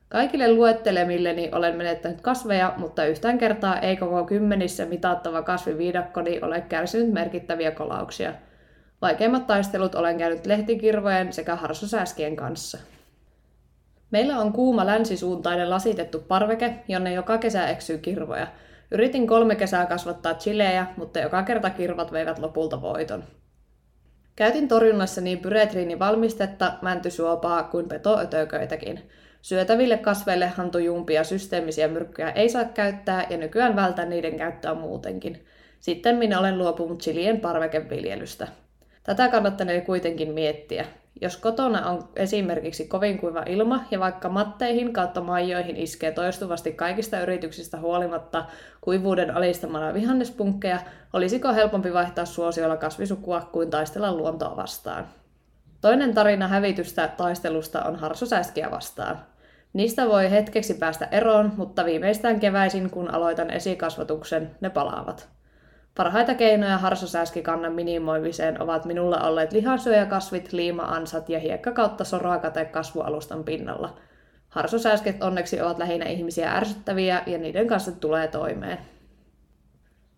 Kaikille 0.10 0.54
luettelemilleni 0.54 1.50
olen 1.52 1.76
menettänyt 1.76 2.22
kasveja, 2.22 2.74
mutta 2.78 3.06
yhtään 3.06 3.38
kertaa 3.38 3.80
ei 3.80 3.98
koko 3.98 4.26
kymmenissä 4.26 4.86
mitattava 4.86 5.42
kasviviidakkoni 5.42 6.40
ole 6.42 6.62
kärsinyt 6.62 7.12
merkittäviä 7.12 7.72
kolauksia– 7.72 8.34
Vaikeimmat 9.04 9.48
taistelut 9.48 9.96
olen 9.96 10.18
käynyt 10.18 10.46
lehtikirvojen 10.46 11.34
sekä 11.34 11.56
harsosääskien 11.56 12.36
kanssa. 12.36 12.78
Meillä 14.12 14.40
on 14.40 14.54
kuuma 14.54 14.86
länsisuuntainen 14.86 15.70
lasitettu 15.70 16.20
parveke, 16.20 16.74
jonne 16.88 17.14
joka 17.14 17.38
kesä 17.38 17.68
eksyy 17.68 17.98
kirvoja. 17.98 18.48
Yritin 18.92 19.28
kolme 19.28 19.56
kesää 19.56 19.86
kasvattaa 19.86 20.34
chilejä, 20.34 20.86
mutta 20.98 21.20
joka 21.20 21.44
kerta 21.44 21.70
kirvat 21.70 22.12
veivät 22.12 22.40
lopulta 22.40 22.82
voiton. 22.82 23.24
Käytin 24.36 24.68
torjunnassa 24.68 25.22
niin 25.22 25.40
pyretriinivalmistetta, 25.40 26.74
mäntysuopaa 26.82 27.64
kuin 27.64 27.88
petoötököitäkin. 27.88 29.10
Syötäville 29.42 29.98
kasveille 29.98 30.48
hantujumpia 30.48 31.24
systeemisiä 31.24 31.88
myrkkyjä 31.88 32.32
ei 32.32 32.50
saa 32.50 32.66
käyttää 32.66 33.26
ja 33.30 33.38
nykyään 33.38 33.76
vältän 33.76 34.10
niiden 34.10 34.38
käyttöä 34.38 34.74
muutenkin. 34.74 35.46
Sitten 35.80 36.16
minä 36.16 36.40
olen 36.40 36.58
luopunut 36.58 37.02
chilien 37.02 37.40
parvekeviljelystä. 37.40 38.63
Tätä 39.04 39.28
kannattanee 39.28 39.82
kuitenkin 39.82 40.32
miettiä. 40.34 40.86
Jos 41.22 41.38
kotona 41.38 41.90
on 41.90 42.10
esimerkiksi 42.16 42.88
kovin 42.88 43.18
kuiva 43.18 43.44
ilma 43.46 43.84
ja 43.92 44.00
vaikka 44.00 44.30
matteihin 44.30 44.94
kautta 44.94 45.22
maijoihin 45.22 45.78
iskee 45.78 46.12
toistuvasti 46.12 46.72
kaikista 46.72 47.20
yrityksistä 47.20 47.80
huolimatta 47.80 48.46
kuivuuden 48.82 49.36
alistamana 49.36 49.94
vihannespunkkeja, 49.94 50.80
olisiko 51.14 51.54
helpompi 51.54 51.94
vaihtaa 51.94 52.26
suosiolla 52.26 52.78
kasvisukua 52.78 53.50
kuin 53.52 53.70
taistella 53.70 54.14
luontoa 54.14 54.56
vastaan? 54.56 55.08
Toinen 55.82 56.14
tarina 56.14 56.48
hävitystä 56.48 57.08
taistelusta 57.08 57.84
on 57.84 57.96
harsosääskiä 57.96 58.72
vastaan. 58.72 59.20
Niistä 59.74 60.08
voi 60.08 60.32
hetkeksi 60.32 60.74
päästä 60.74 61.08
eroon, 61.12 61.54
mutta 61.58 61.86
viimeistään 61.86 62.40
keväisin, 62.40 62.90
kun 62.90 63.14
aloitan 63.14 63.50
esikasvatuksen, 63.50 64.52
ne 64.62 64.70
palaavat. 64.70 65.30
Parhaita 65.96 66.36
keinoja 66.36 66.78
harsosääskikannan 66.78 67.74
minimoimiseen 67.74 68.62
ovat 68.62 68.86
minulla 68.86 69.22
olleet 69.22 69.52
lihansyöjäkasvit, 69.52 70.54
liima-ansat 70.54 71.30
ja 71.30 71.40
hiekka 71.40 71.72
kautta 71.72 72.04
sorakate 72.04 72.66
kasvualustan 72.66 73.44
pinnalla. 73.44 73.98
Harsosääsket 74.50 75.24
onneksi 75.24 75.62
ovat 75.62 75.78
lähinnä 75.78 76.06
ihmisiä 76.06 76.52
ärsyttäviä 76.52 77.24
ja 77.26 77.38
niiden 77.38 77.68
kanssa 77.68 77.92
tulee 77.92 78.28
toimeen. 78.28 78.78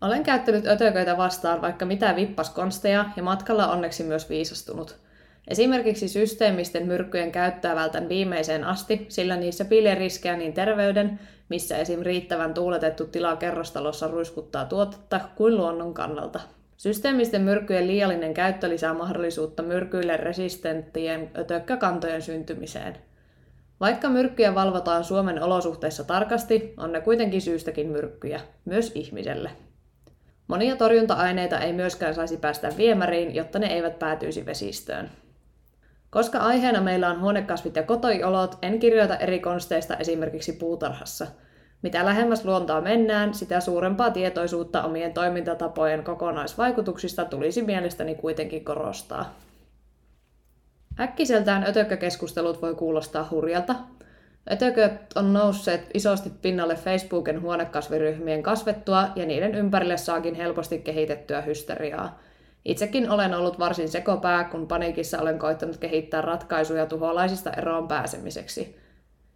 Olen 0.02 0.24
käyttänyt 0.24 0.68
ötököitä 0.68 1.18
vastaan 1.18 1.62
vaikka 1.62 1.86
mitä 1.86 2.16
vippaskonsteja 2.16 3.06
ja 3.16 3.24
matkalla 3.24 3.68
onneksi 3.68 4.04
myös 4.04 4.30
viisastunut. 4.30 4.98
Esimerkiksi 5.48 6.08
systeemisten 6.08 6.88
myrkkyjen 6.88 7.32
käyttöä 7.32 7.76
vältän 7.76 8.10
viimeiseen 8.10 8.64
asti, 8.64 9.06
sillä 9.10 9.36
niissä 9.36 9.66
piilee 9.66 9.96
riskejä 9.96 10.38
niin 10.38 10.54
terveyden, 10.54 11.20
missä 11.50 11.78
esim. 11.78 12.00
riittävän 12.02 12.54
tuuletettu 12.54 13.06
tila 13.06 13.36
kerrostalossa 13.36 14.08
ruiskuttaa 14.08 14.66
tuotetta, 14.66 15.20
kuin 15.36 15.58
luonnon 15.58 15.94
kannalta. 15.94 16.40
Systeemisten 16.78 17.42
myrkkyjen 17.42 17.88
liiallinen 17.88 18.34
käyttö 18.34 18.70
lisää 18.70 18.94
mahdollisuutta 18.94 19.64
myrkyille 19.64 20.18
resistenttien 20.18 21.32
ötökkäkantojen 21.38 22.22
syntymiseen. 22.22 22.98
Vaikka 23.80 24.10
myrkkyjä 24.10 24.56
valvotaan 24.56 25.04
Suomen 25.04 25.44
olosuhteissa 25.44 26.04
tarkasti, 26.04 26.74
on 26.78 26.92
ne 26.92 27.02
kuitenkin 27.02 27.42
syystäkin 27.42 27.88
myrkkyjä, 27.88 28.42
myös 28.66 28.92
ihmiselle. 28.96 29.50
Monia 30.48 30.76
torjunta-aineita 30.76 31.60
ei 31.60 31.74
myöskään 31.74 32.16
saisi 32.16 32.38
päästä 32.38 32.72
viemäriin, 32.78 33.36
jotta 33.36 33.60
ne 33.60 33.68
eivät 33.68 34.00
päätyisi 34.00 34.46
vesistöön. 34.46 35.10
Koska 36.16 36.38
aiheena 36.38 36.82
meillä 36.82 37.10
on 37.10 37.22
huonekasvit 37.22 37.76
ja 37.76 37.84
kotoiolot, 37.84 38.58
en 38.62 38.80
kirjoita 38.80 39.18
eri 39.18 39.40
konsteista 39.40 39.98
esimerkiksi 39.98 40.54
puutarhassa. 40.54 41.28
Mitä 41.82 42.06
lähemmäs 42.06 42.46
luontoa 42.46 42.82
mennään, 42.82 43.34
sitä 43.34 43.60
suurempaa 43.60 44.12
tietoisuutta 44.12 44.84
omien 44.84 45.14
toimintatapojen 45.14 46.04
kokonaisvaikutuksista 46.04 47.26
tulisi 47.26 47.62
mielestäni 47.62 48.16
kuitenkin 48.16 48.66
korostaa. 48.66 49.36
Äkkiseltään 51.00 51.64
ötökkökeskustelut 51.68 52.62
voi 52.62 52.76
kuulostaa 52.76 53.28
hurjalta. 53.32 53.76
Ötököt 54.52 55.02
on 55.16 55.34
nousseet 55.34 55.90
isosti 55.94 56.32
pinnalle 56.42 56.76
Facebooken 56.76 57.42
huonekasviryhmien 57.42 58.44
kasvettua 58.44 59.08
ja 59.16 59.26
niiden 59.26 59.56
ympärille 59.56 59.98
saakin 59.98 60.36
helposti 60.36 60.80
kehitettyä 60.80 61.42
hysteriaa. 61.42 62.20
Itsekin 62.66 63.10
olen 63.10 63.34
ollut 63.34 63.60
varsin 63.60 63.90
sekopää, 63.90 64.44
kun 64.44 64.68
paniikissa 64.68 65.22
olen 65.22 65.40
koittanut 65.40 65.78
kehittää 65.78 66.22
ratkaisuja 66.22 66.86
tuholaisista 66.86 67.52
eroon 67.52 67.88
pääsemiseksi. 67.88 68.86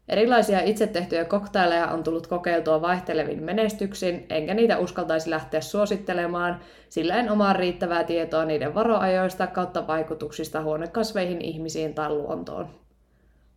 Erilaisia 0.10 0.62
itse 0.62 0.88
tehtyjä 0.88 1.26
koktaileja 1.26 1.88
on 1.88 2.04
tullut 2.04 2.28
kokeiltua 2.28 2.82
vaihtelevin 2.82 3.44
menestyksin, 3.44 4.26
enkä 4.30 4.54
niitä 4.54 4.78
uskaltaisi 4.78 5.30
lähteä 5.30 5.62
suosittelemaan, 5.62 6.60
sillä 6.90 7.16
en 7.16 7.32
omaa 7.32 7.54
riittävää 7.54 8.04
tietoa 8.04 8.46
niiden 8.46 8.76
varoajoista 8.76 9.48
kautta 9.48 9.88
vaikutuksista 9.88 10.62
huonekasveihin, 10.62 11.42
ihmisiin 11.42 11.94
tai 11.94 12.10
luontoon. 12.10 12.68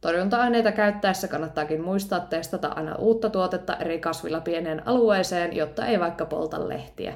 Torjunta-aineita 0.00 0.72
käyttäessä 0.72 1.28
kannattaakin 1.28 1.80
muistaa 1.80 2.20
testata 2.20 2.68
aina 2.68 2.94
uutta 2.94 3.30
tuotetta 3.30 3.76
eri 3.76 3.98
kasvilla 3.98 4.40
pieneen 4.40 4.88
alueeseen, 4.88 5.56
jotta 5.56 5.86
ei 5.86 6.00
vaikka 6.00 6.26
polta 6.26 6.68
lehtiä. 6.68 7.14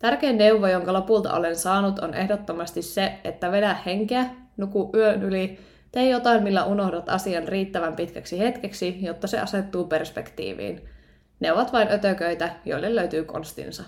Tärkein 0.00 0.38
neuvo, 0.38 0.66
jonka 0.66 0.92
lopulta 0.92 1.32
olen 1.32 1.56
saanut, 1.56 1.98
on 1.98 2.14
ehdottomasti 2.14 2.82
se, 2.82 3.12
että 3.24 3.52
vedä 3.52 3.76
henkeä, 3.86 4.24
nuku 4.56 4.90
yön 4.94 5.22
yli, 5.22 5.58
tee 5.92 6.08
jotain, 6.08 6.42
millä 6.42 6.64
unohdat 6.64 7.08
asian 7.08 7.48
riittävän 7.48 7.96
pitkäksi 7.96 8.38
hetkeksi, 8.38 8.98
jotta 9.00 9.26
se 9.26 9.40
asettuu 9.40 9.84
perspektiiviin. 9.84 10.88
Ne 11.40 11.52
ovat 11.52 11.72
vain 11.72 11.88
ötököitä, 11.92 12.50
joille 12.64 12.94
löytyy 12.94 13.24
konstinsa. 13.24 13.82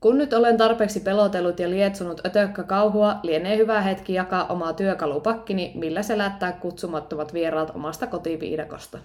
Kun 0.00 0.18
nyt 0.18 0.32
olen 0.32 0.56
tarpeeksi 0.56 1.00
pelotellut 1.00 1.60
ja 1.60 1.70
lietsonut 1.70 2.26
ötökkä 2.26 2.62
kauhua, 2.62 3.16
lienee 3.22 3.56
hyvä 3.56 3.80
hetki 3.80 4.14
jakaa 4.14 4.46
omaa 4.46 4.72
työkalupakkini, 4.72 5.72
millä 5.74 6.02
selättää 6.02 6.52
kutsumattomat 6.52 7.34
vieraat 7.34 7.70
omasta 7.74 8.06
kotiviidakosta. 8.06 8.98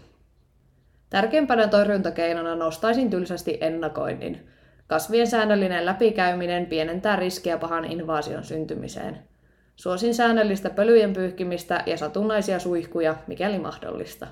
Tärkeimpänä 1.10 1.68
torjuntakeinona 1.68 2.56
nostaisin 2.56 3.10
tylsästi 3.10 3.58
ennakoinnin– 3.62 4.40
Kasvien 4.92 5.28
säännöllinen 5.28 5.86
läpikäyminen 5.86 6.66
pienentää 6.66 7.16
riskiä 7.16 7.58
pahan 7.58 7.86
invaasion 7.86 8.44
syntymiseen. 8.44 9.20
Suosin 9.76 10.16
säännöllistä 10.16 10.70
pölyjen 10.70 11.14
pyyhkimistä 11.14 11.84
ja 11.86 11.98
satunnaisia 11.98 12.60
suihkuja, 12.60 13.16
mikäli 13.28 13.60
mahdollista. 13.60 14.28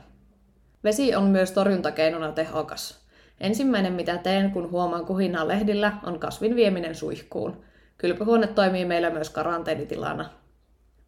Vesi 0.84 1.16
on 1.16 1.24
myös 1.24 1.52
torjuntakeinona 1.52 2.32
tehokas. 2.32 3.06
Ensimmäinen 3.40 3.94
mitä 3.94 4.18
teen, 4.18 4.52
kun 4.52 4.72
huomaan 4.72 5.06
kuhinaa 5.06 5.48
lehdillä, 5.48 5.94
on 6.04 6.20
kasvin 6.20 6.56
vieminen 6.56 6.96
suihkuun. 6.96 7.64
Kylpyhuone 7.98 8.48
toimii 8.48 8.86
meillä 8.86 9.10
myös 9.10 9.30
karanteenitilana. 9.30 10.30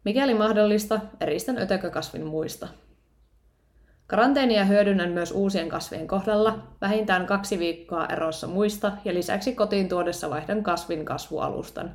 Mikäli 0.04 0.34
mahdollista, 0.34 1.00
eristän 1.20 1.58
ötökökasvin 1.58 2.26
muista. 2.26 2.68
Karanteenia 4.12 4.64
hyödynnän 4.64 5.10
myös 5.10 5.32
uusien 5.32 5.68
kasvien 5.68 6.06
kohdalla, 6.06 6.58
vähintään 6.80 7.26
kaksi 7.26 7.58
viikkoa 7.58 8.06
erossa 8.06 8.46
muista 8.46 8.92
ja 9.04 9.14
lisäksi 9.14 9.54
kotiin 9.54 9.88
tuodessa 9.88 10.30
vaihdan 10.30 10.62
kasvin 10.62 11.04
kasvualustan. 11.04 11.94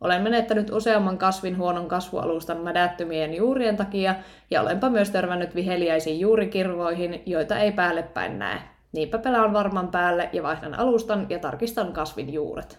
Olen 0.00 0.22
menettänyt 0.22 0.70
useamman 0.70 1.18
kasvin 1.18 1.58
huonon 1.58 1.88
kasvualustan 1.88 2.56
mädättymien 2.56 3.34
juurien 3.34 3.76
takia 3.76 4.14
ja 4.50 4.62
olenpa 4.62 4.90
myös 4.90 5.10
törmännyt 5.10 5.54
viheliäisiin 5.54 6.20
juurikirvoihin, 6.20 7.22
joita 7.26 7.58
ei 7.58 7.72
päälle 7.72 8.02
päin 8.02 8.38
näe. 8.38 8.58
Niinpä 8.92 9.18
pelaan 9.18 9.52
varman 9.52 9.88
päälle 9.88 10.30
ja 10.32 10.42
vaihdan 10.42 10.74
alustan 10.74 11.26
ja 11.28 11.38
tarkistan 11.38 11.92
kasvin 11.92 12.32
juuret. 12.32 12.78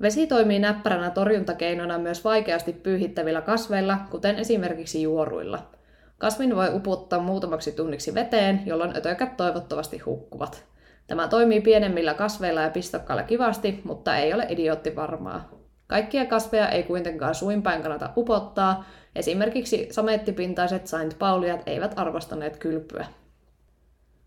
Vesi 0.00 0.26
toimii 0.26 0.58
näppäränä 0.58 1.10
torjuntakeinona 1.10 1.98
myös 1.98 2.24
vaikeasti 2.24 2.72
pyyhittävillä 2.72 3.40
kasveilla, 3.40 3.98
kuten 4.10 4.36
esimerkiksi 4.36 5.02
juoruilla– 5.02 5.58
Kasvin 6.24 6.56
voi 6.56 6.74
uputtaa 6.74 7.18
muutamaksi 7.18 7.72
tunniksi 7.72 8.14
veteen, 8.14 8.62
jolloin 8.66 8.96
ötökät 8.96 9.36
toivottavasti 9.36 9.98
hukkuvat. 9.98 10.64
Tämä 11.06 11.28
toimii 11.28 11.60
pienemmillä 11.60 12.14
kasveilla 12.14 12.60
ja 12.60 12.70
pistokkailla 12.70 13.22
kivasti, 13.22 13.80
mutta 13.84 14.16
ei 14.16 14.34
ole 14.34 14.46
idiootti 14.48 14.96
varmaa. 14.96 15.48
Kaikkia 15.86 16.26
kasveja 16.26 16.68
ei 16.68 16.82
kuitenkaan 16.82 17.34
suinpäin 17.34 17.82
kannata 17.82 18.10
upottaa, 18.16 18.84
esimerkiksi 19.16 19.88
samettipintaiset 19.90 20.86
Saint 20.86 21.18
Pauliat 21.18 21.62
eivät 21.66 21.94
arvostaneet 21.96 22.56
kylpyä. 22.56 23.06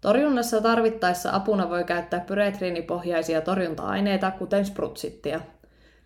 Torjunnassa 0.01 0.61
tarvittaessa 0.61 1.29
apuna 1.35 1.69
voi 1.69 1.83
käyttää 1.83 2.19
pyretriinipohjaisia 2.19 3.41
torjunta-aineita, 3.41 4.31
kuten 4.31 4.65
sprutsittia– 4.65 5.41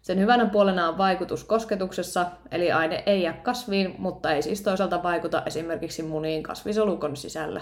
sen 0.02 0.20
hyvänä 0.20 0.46
puolena 0.46 0.90
on 0.90 0.98
vaikutus 0.98 1.44
kosketuksessa, 1.44 2.26
eli 2.52 2.72
aine 2.72 3.04
ei 3.06 3.22
jää 3.22 3.34
kasviin, 3.34 3.96
mutta 3.98 4.32
ei 4.32 4.42
siis 4.42 4.62
toisaalta 4.62 5.04
vaikuta 5.04 5.44
esimerkiksi 5.46 6.04
muniin 6.04 6.44
kasvisolukon 6.44 7.18
sisällä. 7.18 7.62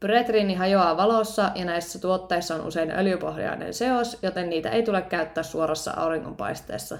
Pyretriini 0.00 0.54
hajoaa 0.54 0.96
valossa 0.96 1.50
ja 1.54 1.64
näissä 1.64 1.98
tuotteissa 1.98 2.54
on 2.54 2.66
usein 2.66 2.90
öljypohjainen 2.90 3.74
seos, 3.74 4.18
joten 4.22 4.50
niitä 4.50 4.70
ei 4.70 4.82
tule 4.82 5.02
käyttää 5.02 5.42
suorassa 5.42 5.92
auringonpaisteessa. 5.96 6.98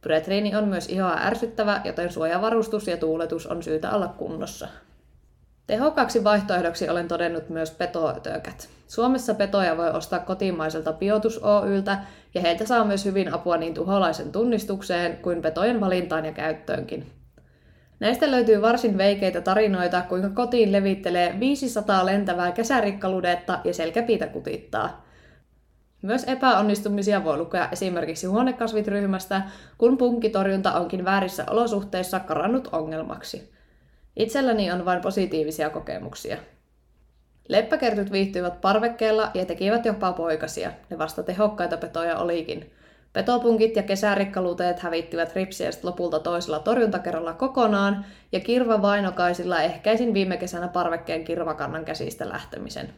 Pyretriini 0.00 0.56
on 0.56 0.68
myös 0.68 0.88
ihoa 0.88 1.16
ärsyttävä, 1.20 1.80
joten 1.84 2.12
suojavarustus 2.12 2.86
ja 2.86 2.96
tuuletus 2.96 3.46
on 3.46 3.62
syytä 3.62 3.90
olla 3.90 4.08
kunnossa. 4.08 4.68
Tehokkaaksi 5.68 6.24
vaihtoehdoksi 6.24 6.88
olen 6.88 7.08
todennut 7.08 7.48
myös 7.48 7.70
petoötökät. 7.70 8.68
Suomessa 8.86 9.34
petoja 9.34 9.76
voi 9.76 9.90
ostaa 9.90 10.18
kotimaiselta 10.18 10.92
Biotus 10.92 11.38
Oyltä 11.38 11.98
ja 12.34 12.40
heiltä 12.40 12.66
saa 12.66 12.84
myös 12.84 13.04
hyvin 13.04 13.34
apua 13.34 13.56
niin 13.56 13.74
tuholaisen 13.74 14.32
tunnistukseen 14.32 15.16
kuin 15.16 15.42
petojen 15.42 15.80
valintaan 15.80 16.24
ja 16.24 16.32
käyttöönkin. 16.32 17.06
Näistä 18.00 18.30
löytyy 18.30 18.62
varsin 18.62 18.98
veikeitä 18.98 19.40
tarinoita, 19.40 20.02
kuinka 20.02 20.28
kotiin 20.28 20.72
levittelee 20.72 21.40
500 21.40 22.06
lentävää 22.06 22.52
kesärikkaludetta 22.52 23.58
ja 23.64 23.74
selkäpiitä 23.74 24.26
kutittaa. 24.26 25.04
Myös 26.02 26.24
epäonnistumisia 26.24 27.24
voi 27.24 27.36
lukea 27.36 27.68
esimerkiksi 27.72 28.26
huonekasvitryhmästä, 28.26 29.42
kun 29.78 29.98
punkkitorjunta 29.98 30.72
onkin 30.72 31.04
väärissä 31.04 31.44
olosuhteissa 31.50 32.20
karannut 32.20 32.68
ongelmaksi. 32.72 33.57
Itselläni 34.18 34.70
on 34.70 34.84
vain 34.84 35.00
positiivisia 35.00 35.70
kokemuksia. 35.70 36.36
Leppäkertyt 37.48 38.12
viihtyivät 38.12 38.60
parvekkeella 38.60 39.30
ja 39.34 39.44
tekivät 39.44 39.84
jopa 39.84 40.12
poikasia. 40.12 40.70
Ne 40.90 40.98
vasta 40.98 41.22
tehokkaita 41.22 41.76
petoja 41.76 42.18
olikin. 42.18 42.72
Petopunkit 43.12 43.76
ja 43.76 43.82
kesärikkaluteet 43.82 44.78
hävittivät 44.78 45.36
ripsiästä 45.36 45.86
lopulta 45.88 46.18
toisella 46.18 46.58
torjuntakerralla 46.58 47.32
kokonaan, 47.32 48.04
ja 48.32 48.40
kirva 48.40 48.82
vainokaisilla 48.82 49.60
ehkäisin 49.60 50.14
viime 50.14 50.36
kesänä 50.36 50.68
parvekkeen 50.68 51.24
kirvakannan 51.24 51.84
käsistä 51.84 52.28
lähtemisen. 52.28 52.94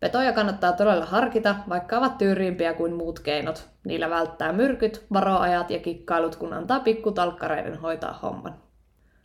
Petoja 0.00 0.32
kannattaa 0.32 0.72
todella 0.72 1.04
harkita, 1.04 1.56
vaikka 1.68 1.98
ovat 1.98 2.18
tyyriimpiä 2.18 2.74
kuin 2.74 2.92
muut 2.92 3.20
keinot. 3.20 3.68
Niillä 3.84 4.10
välttää 4.10 4.52
myrkyt, 4.52 5.06
varoajat 5.12 5.70
ja 5.70 5.78
kikkailut, 5.78 6.36
kun 6.36 6.52
antaa 6.52 6.80
pikkutalkkareiden 6.80 7.78
hoitaa 7.78 8.18
homman. 8.22 8.67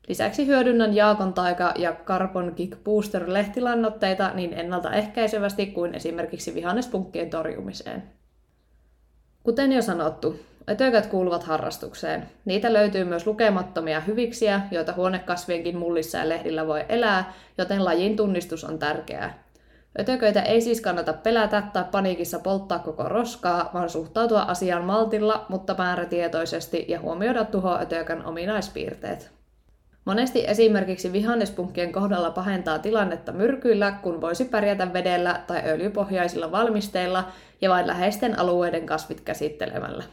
Lisäksi 0.07 0.47
hyödynnän 0.47 0.95
Jaakon 0.95 1.33
taika 1.33 1.73
ja 1.77 1.95
Carbon 2.05 2.55
Kick 2.55 2.83
Booster 2.83 3.33
lehtilannoitteita 3.33 4.31
niin 4.33 4.53
ennaltaehkäisevästi 4.53 5.65
kuin 5.65 5.95
esimerkiksi 5.95 6.55
vihannespunkkien 6.55 7.29
torjumiseen. 7.29 8.03
Kuten 9.43 9.71
jo 9.71 9.81
sanottu, 9.81 10.39
ötökät 10.69 11.05
kuuluvat 11.05 11.43
harrastukseen. 11.43 12.29
Niitä 12.45 12.73
löytyy 12.73 13.03
myös 13.03 13.27
lukemattomia 13.27 13.99
hyviksiä, 13.99 14.61
joita 14.71 14.93
huonekasvienkin 14.93 15.77
mullissa 15.77 16.17
ja 16.17 16.29
lehdillä 16.29 16.67
voi 16.67 16.85
elää, 16.89 17.33
joten 17.57 17.85
lajin 17.85 18.15
tunnistus 18.15 18.63
on 18.63 18.79
tärkeää. 18.79 19.43
Ötököitä 19.99 20.41
ei 20.41 20.61
siis 20.61 20.81
kannata 20.81 21.13
pelätä 21.13 21.63
tai 21.73 21.83
paniikissa 21.91 22.39
polttaa 22.39 22.79
koko 22.79 23.03
roskaa, 23.03 23.69
vaan 23.73 23.89
suhtautua 23.89 24.41
asiaan 24.41 24.83
maltilla, 24.83 25.45
mutta 25.49 25.75
määrätietoisesti 25.77 26.85
ja 26.87 26.99
huomioida 26.99 27.45
tuhoötökän 27.45 28.25
ominaispiirteet. 28.25 29.42
Monesti 30.05 30.47
esimerkiksi 30.47 31.13
vihannespunkkien 31.13 31.91
kohdalla 31.91 32.31
pahentaa 32.31 32.79
tilannetta 32.79 33.31
myrkyillä, 33.31 33.91
kun 33.91 34.21
voisi 34.21 34.45
pärjätä 34.45 34.93
vedellä 34.93 35.41
tai 35.47 35.61
öljypohjaisilla 35.65 36.51
valmisteilla 36.51 37.31
ja 37.61 37.69
vain 37.69 37.87
läheisten 37.87 38.39
alueiden 38.39 38.85
kasvit 38.85 39.21
käsittelemällä. 39.21 40.03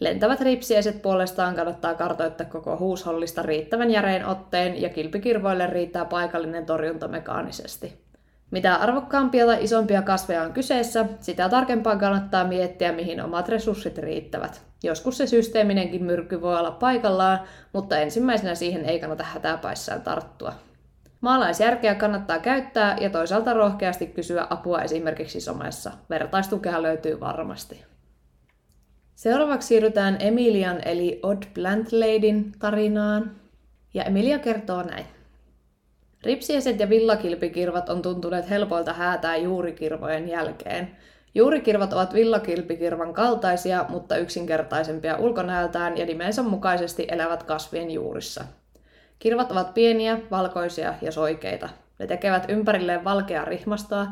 Lentävät 0.00 0.40
ripsiäiset 0.40 1.02
puolestaan 1.02 1.54
kannattaa 1.54 1.94
kartoittaa 1.94 2.46
koko 2.46 2.76
huushollista 2.76 3.42
riittävän 3.42 3.90
järein 3.90 4.26
otteen 4.26 4.82
ja 4.82 4.88
kilpikirvoille 4.88 5.66
riittää 5.66 6.04
paikallinen 6.04 6.66
torjunta 6.66 7.08
mekaanisesti. 7.08 8.02
Mitä 8.50 8.74
arvokkaampia 8.74 9.46
tai 9.46 9.64
isompia 9.64 10.02
kasveja 10.02 10.42
on 10.42 10.52
kyseessä, 10.52 11.06
sitä 11.20 11.48
tarkempaa 11.48 11.96
kannattaa 11.96 12.44
miettiä, 12.44 12.92
mihin 12.92 13.22
omat 13.22 13.48
resurssit 13.48 13.98
riittävät. 13.98 14.71
Joskus 14.82 15.18
se 15.18 15.26
systeeminenkin 15.26 16.04
myrkky 16.04 16.40
voi 16.40 16.58
olla 16.58 16.70
paikallaan, 16.70 17.40
mutta 17.72 17.98
ensimmäisenä 17.98 18.54
siihen 18.54 18.84
ei 18.84 19.00
kannata 19.00 19.24
hätäpäissään 19.24 20.02
tarttua. 20.02 20.52
Maalaisjärkeä 21.20 21.94
kannattaa 21.94 22.38
käyttää 22.38 22.96
ja 23.00 23.10
toisaalta 23.10 23.54
rohkeasti 23.54 24.06
kysyä 24.06 24.46
apua 24.50 24.82
esimerkiksi 24.82 25.40
somessa. 25.40 25.90
Vertaistukea 26.10 26.82
löytyy 26.82 27.20
varmasti. 27.20 27.84
Seuraavaksi 29.14 29.68
siirrytään 29.68 30.16
Emilian 30.20 30.80
eli 30.84 31.20
Odd 31.22 31.42
Plant 31.54 31.92
Ladyn 31.92 32.52
tarinaan. 32.58 33.36
Ja 33.94 34.04
Emilia 34.04 34.38
kertoo 34.38 34.82
näin. 34.82 35.06
Ripsieset 36.22 36.80
ja 36.80 36.88
villakilpikirvat 36.88 37.88
on 37.88 38.02
tuntuneet 38.02 38.50
helpoilta 38.50 38.92
häätää 38.92 39.36
juurikirvojen 39.36 40.28
jälkeen. 40.28 40.96
Juurikirvat 41.34 41.92
ovat 41.92 42.14
villakilpikirvan 42.14 43.14
kaltaisia, 43.14 43.84
mutta 43.88 44.16
yksinkertaisempia 44.16 45.16
ulkonäöltään 45.16 45.98
ja 45.98 46.06
nimensä 46.06 46.42
mukaisesti 46.42 47.06
elävät 47.10 47.42
kasvien 47.42 47.90
juurissa. 47.90 48.44
Kirvat 49.18 49.52
ovat 49.52 49.74
pieniä, 49.74 50.18
valkoisia 50.30 50.94
ja 51.02 51.12
soikeita. 51.12 51.68
Ne 51.98 52.06
tekevät 52.06 52.44
ympärilleen 52.48 53.04
valkeaa 53.04 53.44
rihmastoa, 53.44 54.06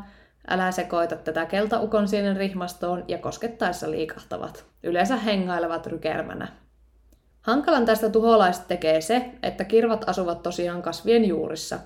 Älä 0.49 0.71
sekoita 0.71 1.17
tätä 1.17 1.47
keltaukon 1.47 2.09
sienen 2.09 2.37
rihmastoon 2.37 3.05
ja 3.09 3.19
koskettaessa 3.19 3.91
liikahtavat. 3.91 4.65
Yleensä 4.83 5.17
hengailevat 5.17 5.87
rykermänä. 5.87 6.49
Hankalan 7.41 7.85
tästä 7.85 8.11
tuholaista 8.11 8.65
tekee 8.69 9.01
se, 9.01 9.31
että 9.43 9.65
kirvat 9.65 10.09
asuvat 10.09 10.43
tosiaan 10.43 10.83
kasvien 10.83 11.25
juurissa. 11.25 11.79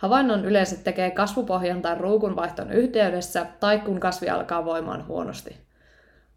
Havainnon 0.00 0.44
yleensä 0.44 0.76
tekee 0.76 1.10
kasvupohjan 1.10 1.82
tai 1.82 1.98
ruukunvaihton 1.98 2.72
yhteydessä 2.72 3.46
tai 3.60 3.78
kun 3.78 4.00
kasvi 4.00 4.28
alkaa 4.28 4.64
voimaan 4.64 5.06
huonosti. 5.06 5.56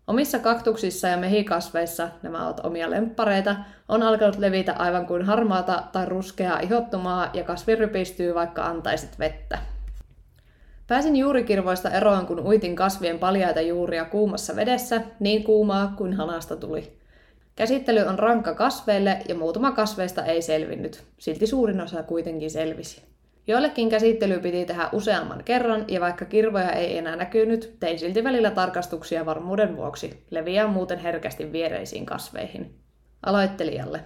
Omissa 0.08 0.40
kaktuksissa 0.40 1.08
ja 1.08 1.18
mehikasveissa, 1.18 2.10
nämä 2.24 2.46
ovat 2.46 2.66
omia 2.66 2.90
lemppareita, 2.90 3.56
on 3.90 4.04
alkanut 4.04 4.38
levitä 4.38 4.74
aivan 4.74 5.06
kuin 5.06 5.22
harmaata 5.22 5.84
tai 5.92 6.06
ruskeaa 6.06 6.60
ihottumaa 6.60 7.30
ja 7.34 7.44
kasvi 7.44 7.76
rypistyy 7.76 8.36
vaikka 8.36 8.66
antaisit 8.66 9.20
vettä. 9.20 9.58
Pääsin 10.88 11.16
juurikirvoista 11.16 11.90
eroon, 11.90 12.28
kun 12.28 12.40
uitin 12.40 12.76
kasvien 12.76 13.20
paljaita 13.20 13.62
juuria 13.62 14.06
kuumassa 14.06 14.56
vedessä, 14.56 15.02
niin 15.20 15.44
kuumaa 15.44 15.94
kuin 15.98 16.14
hanasta 16.14 16.56
tuli. 16.56 16.98
Käsittely 17.56 18.00
on 18.00 18.20
rankka 18.20 18.56
kasveille 18.56 19.18
ja 19.30 19.36
muutama 19.36 19.72
kasveista 19.72 20.26
ei 20.26 20.42
selvinnyt. 20.42 21.04
Silti 21.18 21.48
suurin 21.48 21.82
osa 21.82 22.04
kuitenkin 22.04 22.52
selvisi. 22.52 23.13
Joillekin 23.48 23.90
käsittely 23.90 24.40
piti 24.40 24.66
tehdä 24.66 24.90
useamman 24.92 25.44
kerran, 25.44 25.86
ja 25.88 26.02
vaikka 26.02 26.26
kirvoja 26.26 26.72
ei 26.72 26.98
enää 26.98 27.16
näkynyt, 27.16 27.76
tein 27.80 28.00
silti 28.00 28.24
välillä 28.24 28.52
tarkastuksia 28.52 29.26
varmuuden 29.26 29.78
vuoksi. 29.78 30.26
Leviää 30.32 30.68
muuten 30.68 31.00
herkästi 31.00 31.52
viereisiin 31.52 32.06
kasveihin. 32.06 32.76
Aloittelijalle. 33.26 34.00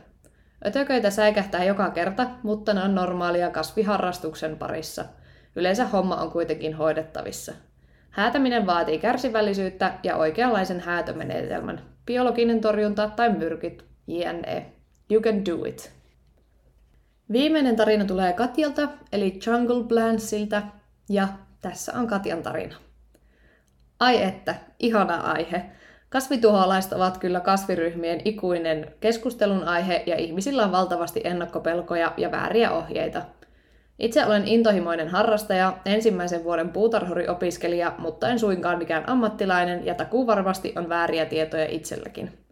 Ötököitä 0.66 1.10
säikähtää 1.10 1.64
joka 1.64 1.90
kerta, 1.90 2.28
mutta 2.44 2.74
ne 2.74 2.84
on 2.84 2.96
normaalia 2.96 3.50
kasviharrastuksen 3.50 4.58
parissa– 4.58 5.06
Yleensä 5.58 5.86
homma 5.86 6.16
on 6.16 6.32
kuitenkin 6.32 6.74
hoidettavissa. 6.74 7.54
Häätäminen 8.10 8.66
vaatii 8.66 9.00
kärsivällisyyttä 9.00 9.94
ja 10.04 10.16
oikeanlaisen 10.16 10.80
häätömenetelmän. 10.80 11.82
Biologinen 12.06 12.62
torjunta 12.62 13.12
tai 13.16 13.30
myrkyt, 13.34 13.86
jne. 14.08 14.66
You 15.12 15.22
can 15.22 15.46
do 15.46 15.66
it. 15.66 15.97
Viimeinen 17.32 17.76
tarina 17.76 18.06
tulee 18.06 18.34
Katjalta, 18.34 18.90
eli 19.12 19.40
Jungle 19.46 19.84
Blansilta, 19.84 20.62
ja 21.10 21.28
tässä 21.62 21.94
on 22.00 22.08
Katjan 22.08 22.44
tarina. 22.44 22.76
Ai 24.00 24.24
että, 24.24 24.56
ihana 24.80 25.16
aihe. 25.16 25.66
Kasvituholaiset 26.10 26.94
ovat 26.94 27.18
kyllä 27.18 27.40
kasviryhmien 27.40 28.22
ikuinen 28.26 28.92
keskustelun 29.00 29.64
aihe 29.64 30.04
ja 30.06 30.16
ihmisillä 30.16 30.64
on 30.64 30.72
valtavasti 30.72 31.22
ennakkopelkoja 31.24 32.14
ja 32.18 32.32
vääriä 32.32 32.72
ohjeita– 32.72 33.22
itse 34.00 34.26
olen 34.26 34.48
intohimoinen 34.48 35.08
harrastaja, 35.08 35.78
ensimmäisen 35.86 36.44
vuoden 36.44 36.70
puutarhuriopiskelija, 36.70 37.96
mutta 37.98 38.30
en 38.30 38.40
suinkaan 38.40 38.78
mikään 38.78 39.10
ammattilainen 39.10 39.86
ja 39.86 39.96
takuu 39.96 40.28
varmasti 40.28 40.74
on 40.76 40.90
vääriä 40.90 41.26
tietoja 41.26 41.66
itselläkin. 41.70 42.47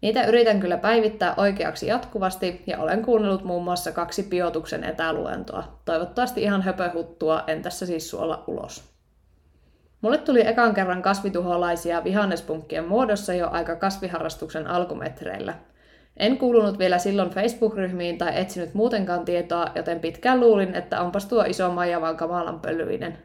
Niitä 0.00 0.24
yritän 0.24 0.60
kyllä 0.60 0.78
päivittää 0.78 1.34
oikeaksi 1.36 1.86
jatkuvasti 1.86 2.62
ja 2.66 2.78
olen 2.78 3.02
kuunnellut 3.02 3.44
muun 3.44 3.64
muassa 3.64 3.92
kaksi 3.92 4.22
biotuksen 4.22 4.84
etäluentoa. 4.84 5.80
Toivottavasti 5.84 6.42
ihan 6.42 6.62
höpöhuttua, 6.62 7.44
en 7.46 7.62
tässä 7.62 7.86
siis 7.86 8.10
suolla 8.10 8.44
ulos. 8.46 8.90
Mulle 10.00 10.18
tuli 10.18 10.46
ekan 10.46 10.74
kerran 10.74 11.02
kasvituholaisia 11.02 12.04
vihannespunkkien 12.04 12.88
muodossa 12.88 13.34
jo 13.34 13.48
aika 13.50 13.76
kasviharrastuksen 13.76 14.66
alkumetreillä– 14.66 15.54
en 16.20 16.38
kuulunut 16.38 16.78
vielä 16.78 16.98
silloin 16.98 17.30
Facebook-ryhmiin 17.30 18.18
tai 18.18 18.40
etsinyt 18.40 18.74
muutenkaan 18.74 19.24
tietoa, 19.24 19.66
joten 19.74 20.00
pitkään 20.00 20.40
luulin, 20.40 20.74
että 20.74 21.00
onpas 21.00 21.26
tuo 21.26 21.44
iso 21.44 21.70
maija 21.70 22.00
vaan 22.00 22.16
kamalan 22.16 22.60
pölyinen. 22.60 23.18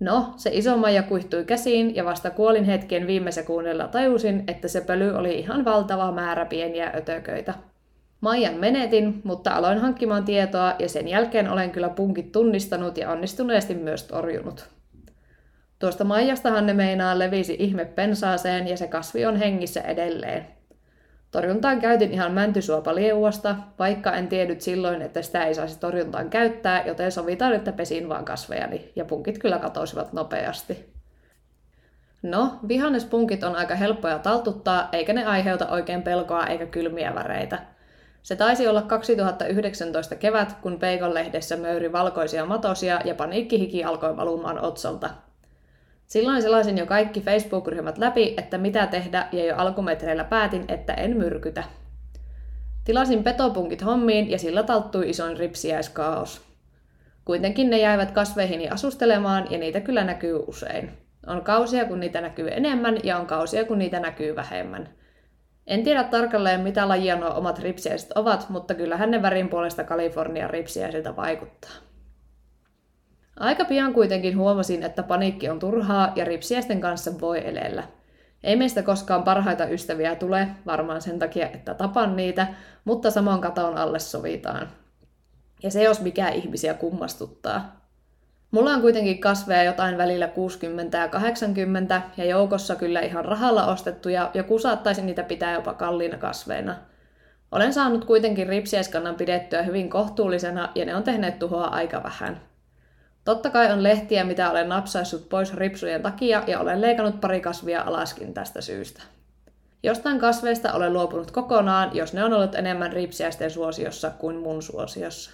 No, 0.00 0.34
se 0.36 0.50
iso 0.52 0.76
maija 0.76 1.02
kuihtui 1.02 1.44
käsiin 1.44 1.96
ja 1.96 2.04
vasta 2.04 2.30
kuolin 2.30 2.64
hetken 2.64 3.06
viime 3.06 3.32
sekunnilla 3.32 3.88
tajusin, 3.88 4.44
että 4.48 4.68
se 4.68 4.80
pöly 4.80 5.16
oli 5.16 5.38
ihan 5.38 5.64
valtava 5.64 6.12
määrä 6.12 6.44
pieniä 6.44 6.92
ötököitä. 6.96 7.54
Maijan 8.20 8.54
menetin, 8.54 9.20
mutta 9.24 9.50
aloin 9.50 9.78
hankkimaan 9.78 10.24
tietoa 10.24 10.74
ja 10.78 10.88
sen 10.88 11.08
jälkeen 11.08 11.50
olen 11.50 11.70
kyllä 11.70 11.88
punkit 11.88 12.32
tunnistanut 12.32 12.98
ja 12.98 13.10
onnistuneesti 13.10 13.74
myös 13.74 14.02
torjunut. 14.02 14.68
Tuosta 15.78 16.04
Maijastahan 16.04 16.66
ne 16.66 16.72
meinaa 16.72 17.18
levisi 17.18 17.56
ihme 17.58 17.84
pensaaseen 17.84 18.68
ja 18.68 18.76
se 18.76 18.86
kasvi 18.86 19.26
on 19.26 19.36
hengissä 19.36 19.80
edelleen. 19.80 20.55
Torjuntaan 21.30 21.80
käytin 21.80 22.12
ihan 22.12 22.32
mäntysuopalieuasta, 22.32 23.56
vaikka 23.78 24.12
en 24.12 24.28
tiennyt 24.28 24.60
silloin, 24.60 25.02
että 25.02 25.22
sitä 25.22 25.44
ei 25.44 25.54
saisi 25.54 25.80
torjuntaan 25.80 26.30
käyttää, 26.30 26.86
joten 26.86 27.12
sovitaan, 27.12 27.52
että 27.52 27.72
pesin 27.72 28.08
vaan 28.08 28.24
kasvejani, 28.24 28.92
ja 28.96 29.04
punkit 29.04 29.38
kyllä 29.38 29.58
katoisivat 29.58 30.12
nopeasti. 30.12 30.96
No, 32.22 32.58
vihannespunkit 32.68 33.44
on 33.44 33.56
aika 33.56 33.74
helppoja 33.74 34.18
taltuttaa, 34.18 34.88
eikä 34.92 35.12
ne 35.12 35.24
aiheuta 35.24 35.68
oikein 35.68 36.02
pelkoa 36.02 36.46
eikä 36.46 36.66
kylmiä 36.66 37.14
väreitä. 37.14 37.58
Se 38.22 38.36
taisi 38.36 38.68
olla 38.68 38.82
2019 38.82 40.16
kevät, 40.16 40.52
kun 40.52 40.78
Peikon 40.78 41.14
lehdessä 41.14 41.56
möyri 41.56 41.92
valkoisia 41.92 42.44
matosia 42.44 43.00
ja 43.04 43.14
paniikkihiki 43.14 43.84
alkoi 43.84 44.16
valumaan 44.16 44.58
otsalta. 44.58 45.10
Silloin 46.06 46.42
selasin 46.42 46.78
jo 46.78 46.86
kaikki 46.86 47.20
Facebook-ryhmät 47.20 47.98
läpi, 47.98 48.34
että 48.38 48.58
mitä 48.58 48.86
tehdä, 48.86 49.28
ja 49.32 49.44
jo 49.44 49.56
alkumetreillä 49.56 50.24
päätin, 50.24 50.64
että 50.68 50.94
en 50.94 51.16
myrkytä. 51.16 51.64
Tilasin 52.84 53.24
petopunkit 53.24 53.84
hommiin 53.84 54.30
ja 54.30 54.38
sillä 54.38 54.62
talttui 54.62 55.10
isoin 55.10 55.36
ripsiäiskaos. 55.36 56.46
Kuitenkin 57.24 57.70
ne 57.70 57.78
jäivät 57.78 58.10
kasveihini 58.10 58.68
asustelemaan 58.68 59.46
ja 59.50 59.58
niitä 59.58 59.80
kyllä 59.80 60.04
näkyy 60.04 60.44
usein. 60.46 60.90
On 61.26 61.42
kausia, 61.42 61.84
kun 61.84 62.00
niitä 62.00 62.20
näkyy 62.20 62.48
enemmän 62.50 62.98
ja 63.04 63.18
on 63.18 63.26
kausia, 63.26 63.64
kun 63.64 63.78
niitä 63.78 64.00
näkyy 64.00 64.36
vähemmän. 64.36 64.88
En 65.66 65.82
tiedä 65.82 66.04
tarkalleen, 66.04 66.60
mitä 66.60 66.88
lajia 66.88 67.16
nuo 67.16 67.34
omat 67.34 67.58
ripsiäiset 67.58 68.12
ovat, 68.12 68.48
mutta 68.48 68.74
kyllähän 68.74 69.10
ne 69.10 69.22
värin 69.22 69.48
puolesta 69.48 69.84
Kalifornian 69.84 70.50
ripsiäisiltä 70.50 71.16
vaikuttaa. 71.16 71.70
Aika 73.40 73.64
pian 73.64 73.92
kuitenkin 73.92 74.38
huomasin, 74.38 74.82
että 74.82 75.02
paniikki 75.02 75.48
on 75.48 75.58
turhaa 75.58 76.12
ja 76.16 76.24
ripsiäisten 76.24 76.80
kanssa 76.80 77.20
voi 77.20 77.48
elellä. 77.48 77.82
Ei 78.44 78.56
meistä 78.56 78.82
koskaan 78.82 79.22
parhaita 79.22 79.66
ystäviä 79.66 80.14
tule, 80.14 80.48
varmaan 80.66 81.02
sen 81.02 81.18
takia, 81.18 81.46
että 81.46 81.74
tapan 81.74 82.16
niitä, 82.16 82.46
mutta 82.84 83.10
saman 83.10 83.40
katon 83.40 83.76
alle 83.76 83.98
sovitaan. 83.98 84.68
Ja 85.62 85.70
se 85.70 85.82
jos 85.82 86.00
mikä 86.00 86.28
ihmisiä 86.28 86.74
kummastuttaa. 86.74 87.86
Mulla 88.50 88.70
on 88.70 88.80
kuitenkin 88.80 89.20
kasveja 89.20 89.62
jotain 89.62 89.98
välillä 89.98 90.28
60 90.28 90.98
ja 90.98 91.08
80 91.08 92.02
ja 92.16 92.24
joukossa 92.24 92.76
kyllä 92.76 93.00
ihan 93.00 93.24
rahalla 93.24 93.66
ostettuja, 93.66 94.30
joku 94.34 94.58
saattaisi 94.58 95.02
niitä 95.02 95.22
pitää 95.22 95.52
jopa 95.52 95.74
kalliina 95.74 96.18
kasveina. 96.18 96.76
Olen 97.52 97.72
saanut 97.72 98.04
kuitenkin 98.04 98.48
ripsiäiskannan 98.48 99.14
pidettyä 99.14 99.62
hyvin 99.62 99.90
kohtuullisena 99.90 100.68
ja 100.74 100.84
ne 100.84 100.96
on 100.96 101.02
tehneet 101.02 101.38
tuhoa 101.38 101.64
aika 101.64 102.02
vähän. 102.02 102.40
Totta 103.26 103.50
kai 103.50 103.72
on 103.72 103.82
lehtiä, 103.82 104.24
mitä 104.24 104.50
olen 104.50 104.68
napsaissut 104.68 105.28
pois 105.28 105.54
ripsujen 105.54 106.02
takia 106.02 106.42
ja 106.46 106.60
olen 106.60 106.80
leikannut 106.80 107.20
pari 107.20 107.40
kasvia 107.40 107.82
alaskin 107.82 108.34
tästä 108.34 108.60
syystä. 108.60 109.02
Jostain 109.82 110.18
kasveista 110.18 110.72
olen 110.72 110.92
luopunut 110.92 111.30
kokonaan, 111.30 111.96
jos 111.96 112.12
ne 112.12 112.24
on 112.24 112.32
ollut 112.32 112.54
enemmän 112.54 112.92
ripsiäisten 112.92 113.50
suosiossa 113.50 114.10
kuin 114.10 114.36
mun 114.36 114.62
suosiossa. 114.62 115.30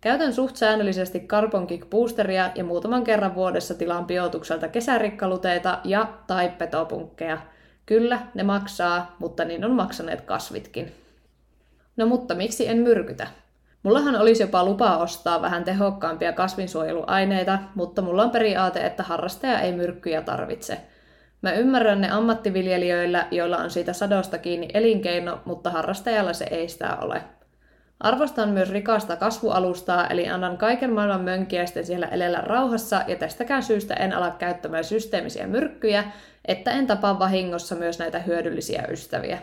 Käytän 0.00 0.32
suht 0.32 0.56
säännöllisesti 0.56 1.20
Carbon 1.20 1.66
Kick 1.66 1.90
Boosteria 1.90 2.50
ja 2.54 2.64
muutaman 2.64 3.04
kerran 3.04 3.34
vuodessa 3.34 3.74
tilaan 3.74 4.06
biotukselta 4.06 4.68
kesärikkaluteita 4.68 5.80
ja 5.84 6.12
tai 6.26 6.52
petopunkkeja. 6.58 7.38
Kyllä, 7.86 8.20
ne 8.34 8.42
maksaa, 8.42 9.16
mutta 9.18 9.44
niin 9.44 9.64
on 9.64 9.72
maksaneet 9.72 10.20
kasvitkin. 10.20 10.92
No 11.96 12.06
mutta 12.06 12.34
miksi 12.34 12.68
en 12.68 12.78
myrkytä? 12.78 13.26
Mullahan 13.82 14.16
olisi 14.16 14.42
jopa 14.42 14.64
lupa 14.64 14.96
ostaa 14.96 15.42
vähän 15.42 15.64
tehokkaampia 15.64 16.32
kasvinsuojeluaineita, 16.32 17.58
mutta 17.74 18.02
mulla 18.02 18.22
on 18.22 18.30
periaate, 18.30 18.80
että 18.80 19.02
harrastaja 19.02 19.60
ei 19.60 19.72
myrkkyjä 19.72 20.22
tarvitse. 20.22 20.78
Mä 21.42 21.52
ymmärrän 21.52 22.00
ne 22.00 22.10
ammattiviljelijöillä, 22.10 23.26
joilla 23.30 23.56
on 23.56 23.70
siitä 23.70 23.92
sadosta 23.92 24.38
kiinni 24.38 24.68
elinkeino, 24.74 25.40
mutta 25.44 25.70
harrastajalla 25.70 26.32
se 26.32 26.46
ei 26.50 26.68
sitä 26.68 26.96
ole. 26.96 27.22
Arvostan 28.00 28.48
myös 28.48 28.70
rikasta 28.70 29.16
kasvualustaa, 29.16 30.06
eli 30.06 30.28
annan 30.28 30.58
kaiken 30.58 30.92
maailman 30.92 31.24
mönkiäisten 31.24 31.86
siellä 31.86 32.06
elellä 32.06 32.38
rauhassa, 32.38 33.02
ja 33.06 33.16
tästäkään 33.16 33.62
syystä 33.62 33.94
en 33.94 34.12
ala 34.12 34.30
käyttämään 34.30 34.84
systeemisiä 34.84 35.46
myrkkyjä, 35.46 36.04
että 36.44 36.70
en 36.70 36.86
tapaa 36.86 37.18
vahingossa 37.18 37.74
myös 37.74 37.98
näitä 37.98 38.18
hyödyllisiä 38.18 38.84
ystäviä. 38.90 39.38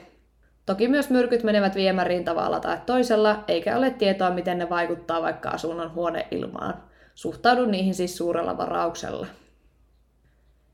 Toki 0.65 0.88
myös 0.88 1.10
myrkyt 1.10 1.43
menevät 1.43 1.75
viemäriin 1.75 2.25
tavalla 2.25 2.60
tai 2.60 2.78
toisella, 2.86 3.43
eikä 3.47 3.78
ole 3.78 3.89
tietoa, 3.89 4.30
miten 4.30 4.58
ne 4.58 4.69
vaikuttaa 4.69 5.21
vaikka 5.21 5.49
asunnon 5.49 5.93
huoneilmaan. 5.93 6.73
Suhtaudun 7.15 7.71
niihin 7.71 7.93
siis 7.93 8.17
suurella 8.17 8.58
varauksella. 8.58 9.28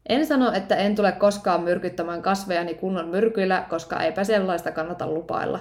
En 0.09 0.25
sano, 0.25 0.51
että 0.51 0.75
en 0.75 0.95
tule 0.95 1.11
koskaan 1.11 1.61
myrkyttämään 1.61 2.21
kasvejani 2.21 2.73
kunnon 2.73 3.07
myrkyillä, 3.07 3.65
koska 3.69 3.99
eipä 3.99 4.23
sellaista 4.23 4.71
kannata 4.71 5.07
lupailla. 5.07 5.59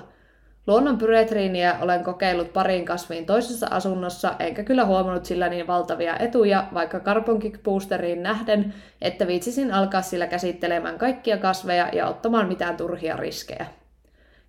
Luonnon 0.66 0.98
pyretriiniä 0.98 1.76
olen 1.80 2.04
kokeillut 2.04 2.52
pariin 2.52 2.84
kasviin 2.84 3.26
toisessa 3.26 3.66
asunnossa, 3.70 4.34
enkä 4.38 4.62
kyllä 4.62 4.84
huomannut 4.84 5.24
sillä 5.24 5.48
niin 5.48 5.66
valtavia 5.66 6.16
etuja, 6.16 6.66
vaikka 6.74 7.00
Carbon 7.00 7.38
Kick 7.38 7.62
Boosteriin 7.62 8.22
nähden, 8.22 8.74
että 9.02 9.26
viitsisin 9.26 9.72
alkaa 9.72 10.02
sillä 10.02 10.26
käsittelemään 10.26 10.98
kaikkia 10.98 11.38
kasveja 11.38 11.88
ja 11.92 12.06
ottamaan 12.06 12.48
mitään 12.48 12.76
turhia 12.76 13.16
riskejä. 13.16 13.66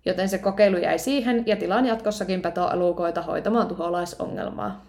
Joten 0.04 0.28
se 0.28 0.38
kokeilu 0.38 0.76
jäi 0.76 0.98
siihen 0.98 1.42
ja 1.46 1.56
tilaan 1.56 1.86
jatkossakin 1.86 2.42
petoelukoita 2.42 3.22
hoitamaan 3.22 3.68
tuholaisongelmaa. 3.68 4.84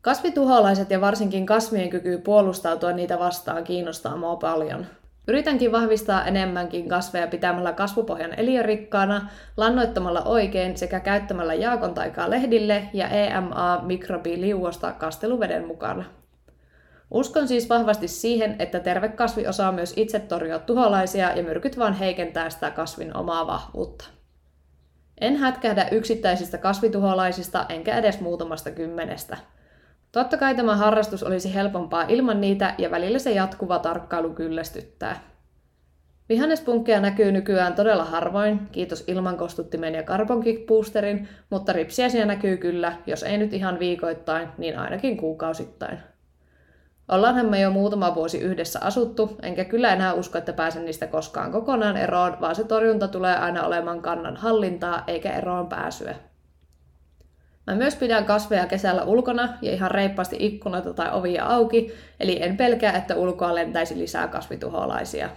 Kasvituholaiset 0.00 0.90
ja 0.90 1.00
varsinkin 1.00 1.46
kasvien 1.46 1.90
kyky 1.90 2.18
puolustautua 2.18 2.92
niitä 2.92 3.18
vastaan 3.18 3.64
kiinnostaa 3.64 4.16
mua 4.16 4.36
paljon. 4.36 4.86
Yritänkin 5.28 5.72
vahvistaa 5.72 6.24
enemmänkin 6.24 6.88
kasveja 6.88 7.26
pitämällä 7.26 7.72
kasvupohjan 7.72 8.34
eliörikkaana, 8.34 9.28
lannoittamalla 9.56 10.22
oikein 10.22 10.76
sekä 10.76 11.00
käyttämällä 11.00 11.54
jaakontaikaa 11.54 12.30
lehdille 12.30 12.82
ja 12.92 13.08
EMA-mikrobiliuosta 13.08 14.92
kasteluveden 14.92 15.66
mukana. 15.66 16.04
Uskon 17.14 17.48
siis 17.48 17.68
vahvasti 17.68 18.08
siihen, 18.08 18.56
että 18.58 18.80
terve 18.80 19.08
kasvi 19.08 19.46
osaa 19.46 19.72
myös 19.72 19.92
itse 19.96 20.18
torjua 20.18 20.58
tuholaisia 20.58 21.36
ja 21.36 21.42
myrkyt 21.42 21.78
vaan 21.78 21.94
heikentää 21.94 22.50
sitä 22.50 22.70
kasvin 22.70 23.16
omaa 23.16 23.46
vahvuutta. 23.46 24.04
En 25.20 25.36
hätkähdä 25.36 25.88
yksittäisistä 25.90 26.58
kasvituholaisista 26.58 27.66
enkä 27.68 27.98
edes 27.98 28.20
muutamasta 28.20 28.70
kymmenestä– 28.70 29.36
Totta 30.12 30.36
kai 30.36 30.54
tämä 30.54 30.76
harrastus 30.76 31.22
olisi 31.22 31.54
helpompaa 31.54 32.04
ilman 32.08 32.40
niitä 32.40 32.74
ja 32.78 32.90
välillä 32.90 33.18
se 33.18 33.30
jatkuva 33.30 33.78
tarkkailu 33.78 34.30
kyllästyttää. 34.30 35.20
Vihannespunkkeja 36.28 37.00
näkyy 37.00 37.32
nykyään 37.32 37.74
todella 37.74 38.04
harvoin, 38.04 38.60
kiitos 38.72 39.04
ilmankostuttimen 39.06 39.94
ja 39.94 40.02
Carbon 40.02 40.42
Kick 40.42 40.66
Boosterin, 40.66 41.28
mutta 41.50 41.72
ripsiäisiä 41.72 42.26
näkyy 42.26 42.56
kyllä, 42.56 42.92
jos 43.06 43.22
ei 43.22 43.38
nyt 43.38 43.52
ihan 43.52 43.78
viikoittain, 43.78 44.48
niin 44.58 44.78
ainakin 44.78 45.16
kuukausittain. 45.16 45.98
Ollaanhan 47.08 47.46
me 47.46 47.60
jo 47.60 47.70
muutama 47.70 48.14
vuosi 48.14 48.38
yhdessä 48.38 48.78
asuttu, 48.82 49.36
enkä 49.42 49.64
kyllä 49.64 49.92
enää 49.92 50.12
usko, 50.12 50.38
että 50.38 50.52
pääsen 50.52 50.84
niistä 50.84 51.06
koskaan 51.06 51.52
kokonaan 51.52 51.96
eroon, 51.96 52.36
vaan 52.40 52.54
se 52.54 52.64
torjunta 52.64 53.08
tulee 53.08 53.36
aina 53.36 53.66
olemaan 53.66 54.02
kannan 54.02 54.36
hallintaa 54.36 55.04
eikä 55.06 55.32
eroon 55.32 55.66
pääsyä. 55.66 56.14
Mä 57.66 57.74
myös 57.74 57.96
pidän 57.96 58.24
kasveja 58.24 58.66
kesällä 58.66 59.04
ulkona 59.04 59.48
ja 59.62 59.72
ihan 59.72 59.90
reippaasti 59.90 60.36
ikkunoita 60.40 60.94
tai 60.94 61.12
ovia 61.12 61.44
auki, 61.44 61.94
eli 62.20 62.42
en 62.42 62.56
pelkää, 62.56 62.92
että 62.92 63.16
ulkoa 63.16 63.54
lentäisi 63.54 63.98
lisää 63.98 64.28
kasvituholaisia. 64.28 65.28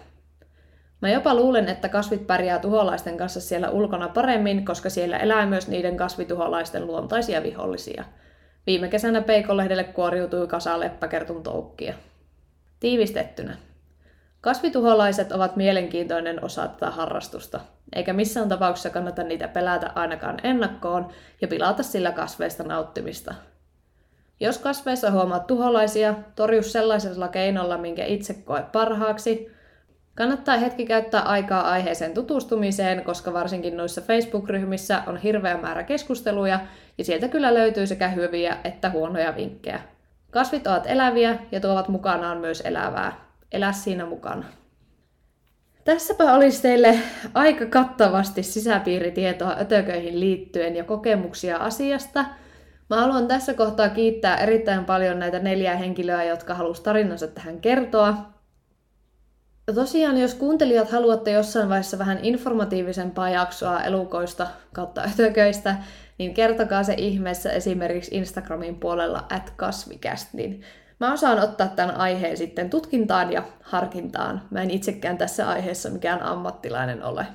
Mä 1.01 1.09
jopa 1.09 1.35
luulen, 1.35 1.69
että 1.69 1.89
kasvit 1.89 2.27
pärjää 2.27 2.59
tuholaisten 2.59 3.17
kanssa 3.17 3.41
siellä 3.41 3.69
ulkona 3.69 4.07
paremmin, 4.07 4.65
koska 4.65 4.89
siellä 4.89 5.17
elää 5.17 5.45
myös 5.45 5.67
niiden 5.67 5.97
kasvituholaisten 5.97 6.87
luontaisia 6.87 7.43
vihollisia. 7.43 8.03
Viime 8.67 8.87
kesänä 8.87 9.21
peikolehdelle 9.21 9.83
kuoriutui 9.83 10.47
kasa 10.47 10.79
leppäkertun 10.79 11.43
toukkia. 11.43 11.93
Tiivistettynä. 12.79 13.57
Kasvituholaiset 14.41 15.31
ovat 15.31 15.55
mielenkiintoinen 15.55 16.43
osa 16.43 16.67
tätä 16.67 16.91
harrastusta, 16.91 17.59
eikä 17.95 18.13
missään 18.13 18.49
tapauksessa 18.49 18.89
kannata 18.89 19.23
niitä 19.23 19.47
pelätä 19.47 19.91
ainakaan 19.95 20.37
ennakkoon 20.43 21.09
ja 21.41 21.47
pilata 21.47 21.83
sillä 21.83 22.11
kasveista 22.11 22.63
nauttimista. 22.63 23.35
Jos 24.39 24.57
kasveissa 24.57 25.11
huomaat 25.11 25.47
tuholaisia, 25.47 26.13
torju 26.35 26.63
sellaisella 26.63 27.27
keinolla, 27.27 27.77
minkä 27.77 28.05
itse 28.05 28.33
koet 28.33 28.71
parhaaksi. 28.71 29.54
Kannattaa 30.15 30.57
hetki 30.57 30.85
käyttää 30.85 31.21
aikaa 31.21 31.61
aiheeseen 31.61 32.13
tutustumiseen, 32.13 33.03
koska 33.03 33.33
varsinkin 33.33 33.77
noissa 33.77 34.01
Facebook-ryhmissä 34.01 35.03
on 35.07 35.17
hirveä 35.17 35.57
määrä 35.57 35.83
keskusteluja 35.83 36.59
ja 36.97 37.03
sieltä 37.03 37.27
kyllä 37.27 37.53
löytyy 37.53 37.87
sekä 37.87 38.07
hyviä 38.07 38.57
että 38.63 38.89
huonoja 38.89 39.35
vinkkejä. 39.35 39.79
Kasvit 40.31 40.67
ovat 40.67 40.85
eläviä 40.87 41.37
ja 41.51 41.59
tuovat 41.59 41.87
mukanaan 41.87 42.37
myös 42.37 42.61
elävää, 42.61 43.25
elää 43.51 43.71
siinä 43.71 44.05
mukana. 44.05 44.45
Tässäpä 45.83 46.33
olisi 46.33 46.61
teille 46.61 46.99
aika 47.33 47.65
kattavasti 47.65 48.43
sisäpiiritietoa 48.43 49.55
ötököihin 49.61 50.19
liittyen 50.19 50.75
ja 50.75 50.83
kokemuksia 50.83 51.57
asiasta. 51.57 52.25
Mä 52.89 53.01
haluan 53.01 53.27
tässä 53.27 53.53
kohtaa 53.53 53.89
kiittää 53.89 54.37
erittäin 54.37 54.85
paljon 54.85 55.19
näitä 55.19 55.39
neljää 55.39 55.75
henkilöä, 55.75 56.23
jotka 56.23 56.53
halusivat 56.53 56.83
tarinansa 56.83 57.27
tähän 57.27 57.61
kertoa. 57.61 58.34
Tosiaan, 59.73 60.17
jos 60.17 60.33
kuuntelijat 60.35 60.91
haluatte 60.91 61.31
jossain 61.31 61.69
vaiheessa 61.69 61.99
vähän 61.99 62.19
informatiivisempaa 62.21 63.29
jaksoa 63.29 63.83
elukoista 63.83 64.47
kautta 64.73 65.01
ötököistä, 65.13 65.75
niin 66.17 66.33
kertokaa 66.33 66.83
se 66.83 66.93
ihmeessä 66.97 67.51
esimerkiksi 67.51 68.15
Instagramin 68.15 68.75
puolella 68.75 69.25
at 69.29 69.53
kasvikäst, 69.55 70.33
niin 70.33 70.63
Mä 70.99 71.13
osaan 71.13 71.39
ottaa 71.39 71.67
tämän 71.67 71.95
aiheen 71.95 72.37
sitten 72.37 72.69
tutkintaan 72.69 73.33
ja 73.33 73.43
harkintaan. 73.61 74.41
Mä 74.49 74.61
en 74.61 74.71
itsekään 74.71 75.17
tässä 75.17 75.49
aiheessa 75.49 75.89
mikään 75.89 76.23
ammattilainen 76.23 77.03
ole. 77.03 77.27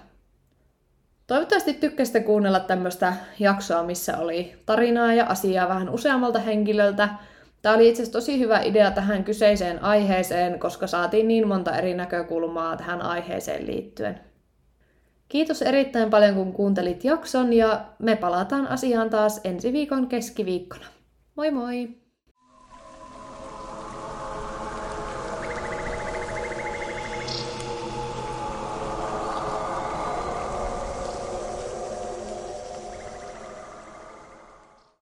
Toivottavasti 1.26 1.74
tykkäsitte 1.74 2.20
kuunnella 2.20 2.60
tämmöistä 2.60 3.12
jaksoa, 3.38 3.82
missä 3.82 4.18
oli 4.18 4.62
tarinaa 4.66 5.14
ja 5.14 5.26
asiaa 5.26 5.68
vähän 5.68 5.90
useammalta 5.90 6.38
henkilöltä. 6.38 7.08
Tämä 7.62 7.74
oli 7.74 7.88
itse 7.88 8.02
asiassa 8.02 8.18
tosi 8.18 8.38
hyvä 8.38 8.60
idea 8.60 8.90
tähän 8.90 9.24
kyseiseen 9.24 9.84
aiheeseen, 9.84 10.58
koska 10.58 10.86
saatiin 10.86 11.28
niin 11.28 11.48
monta 11.48 11.76
eri 11.76 11.94
näkökulmaa 11.94 12.76
tähän 12.76 13.02
aiheeseen 13.02 13.66
liittyen. 13.66 14.20
Kiitos 15.28 15.62
erittäin 15.62 16.10
paljon, 16.10 16.34
kun 16.34 16.52
kuuntelit 16.52 17.04
jakson 17.04 17.52
ja 17.52 17.84
me 17.98 18.16
palataan 18.16 18.66
asiaan 18.66 19.10
taas 19.10 19.40
ensi 19.44 19.72
viikon 19.72 20.06
keskiviikkona. 20.06 20.86
Moi 21.36 21.50
moi! 21.50 21.99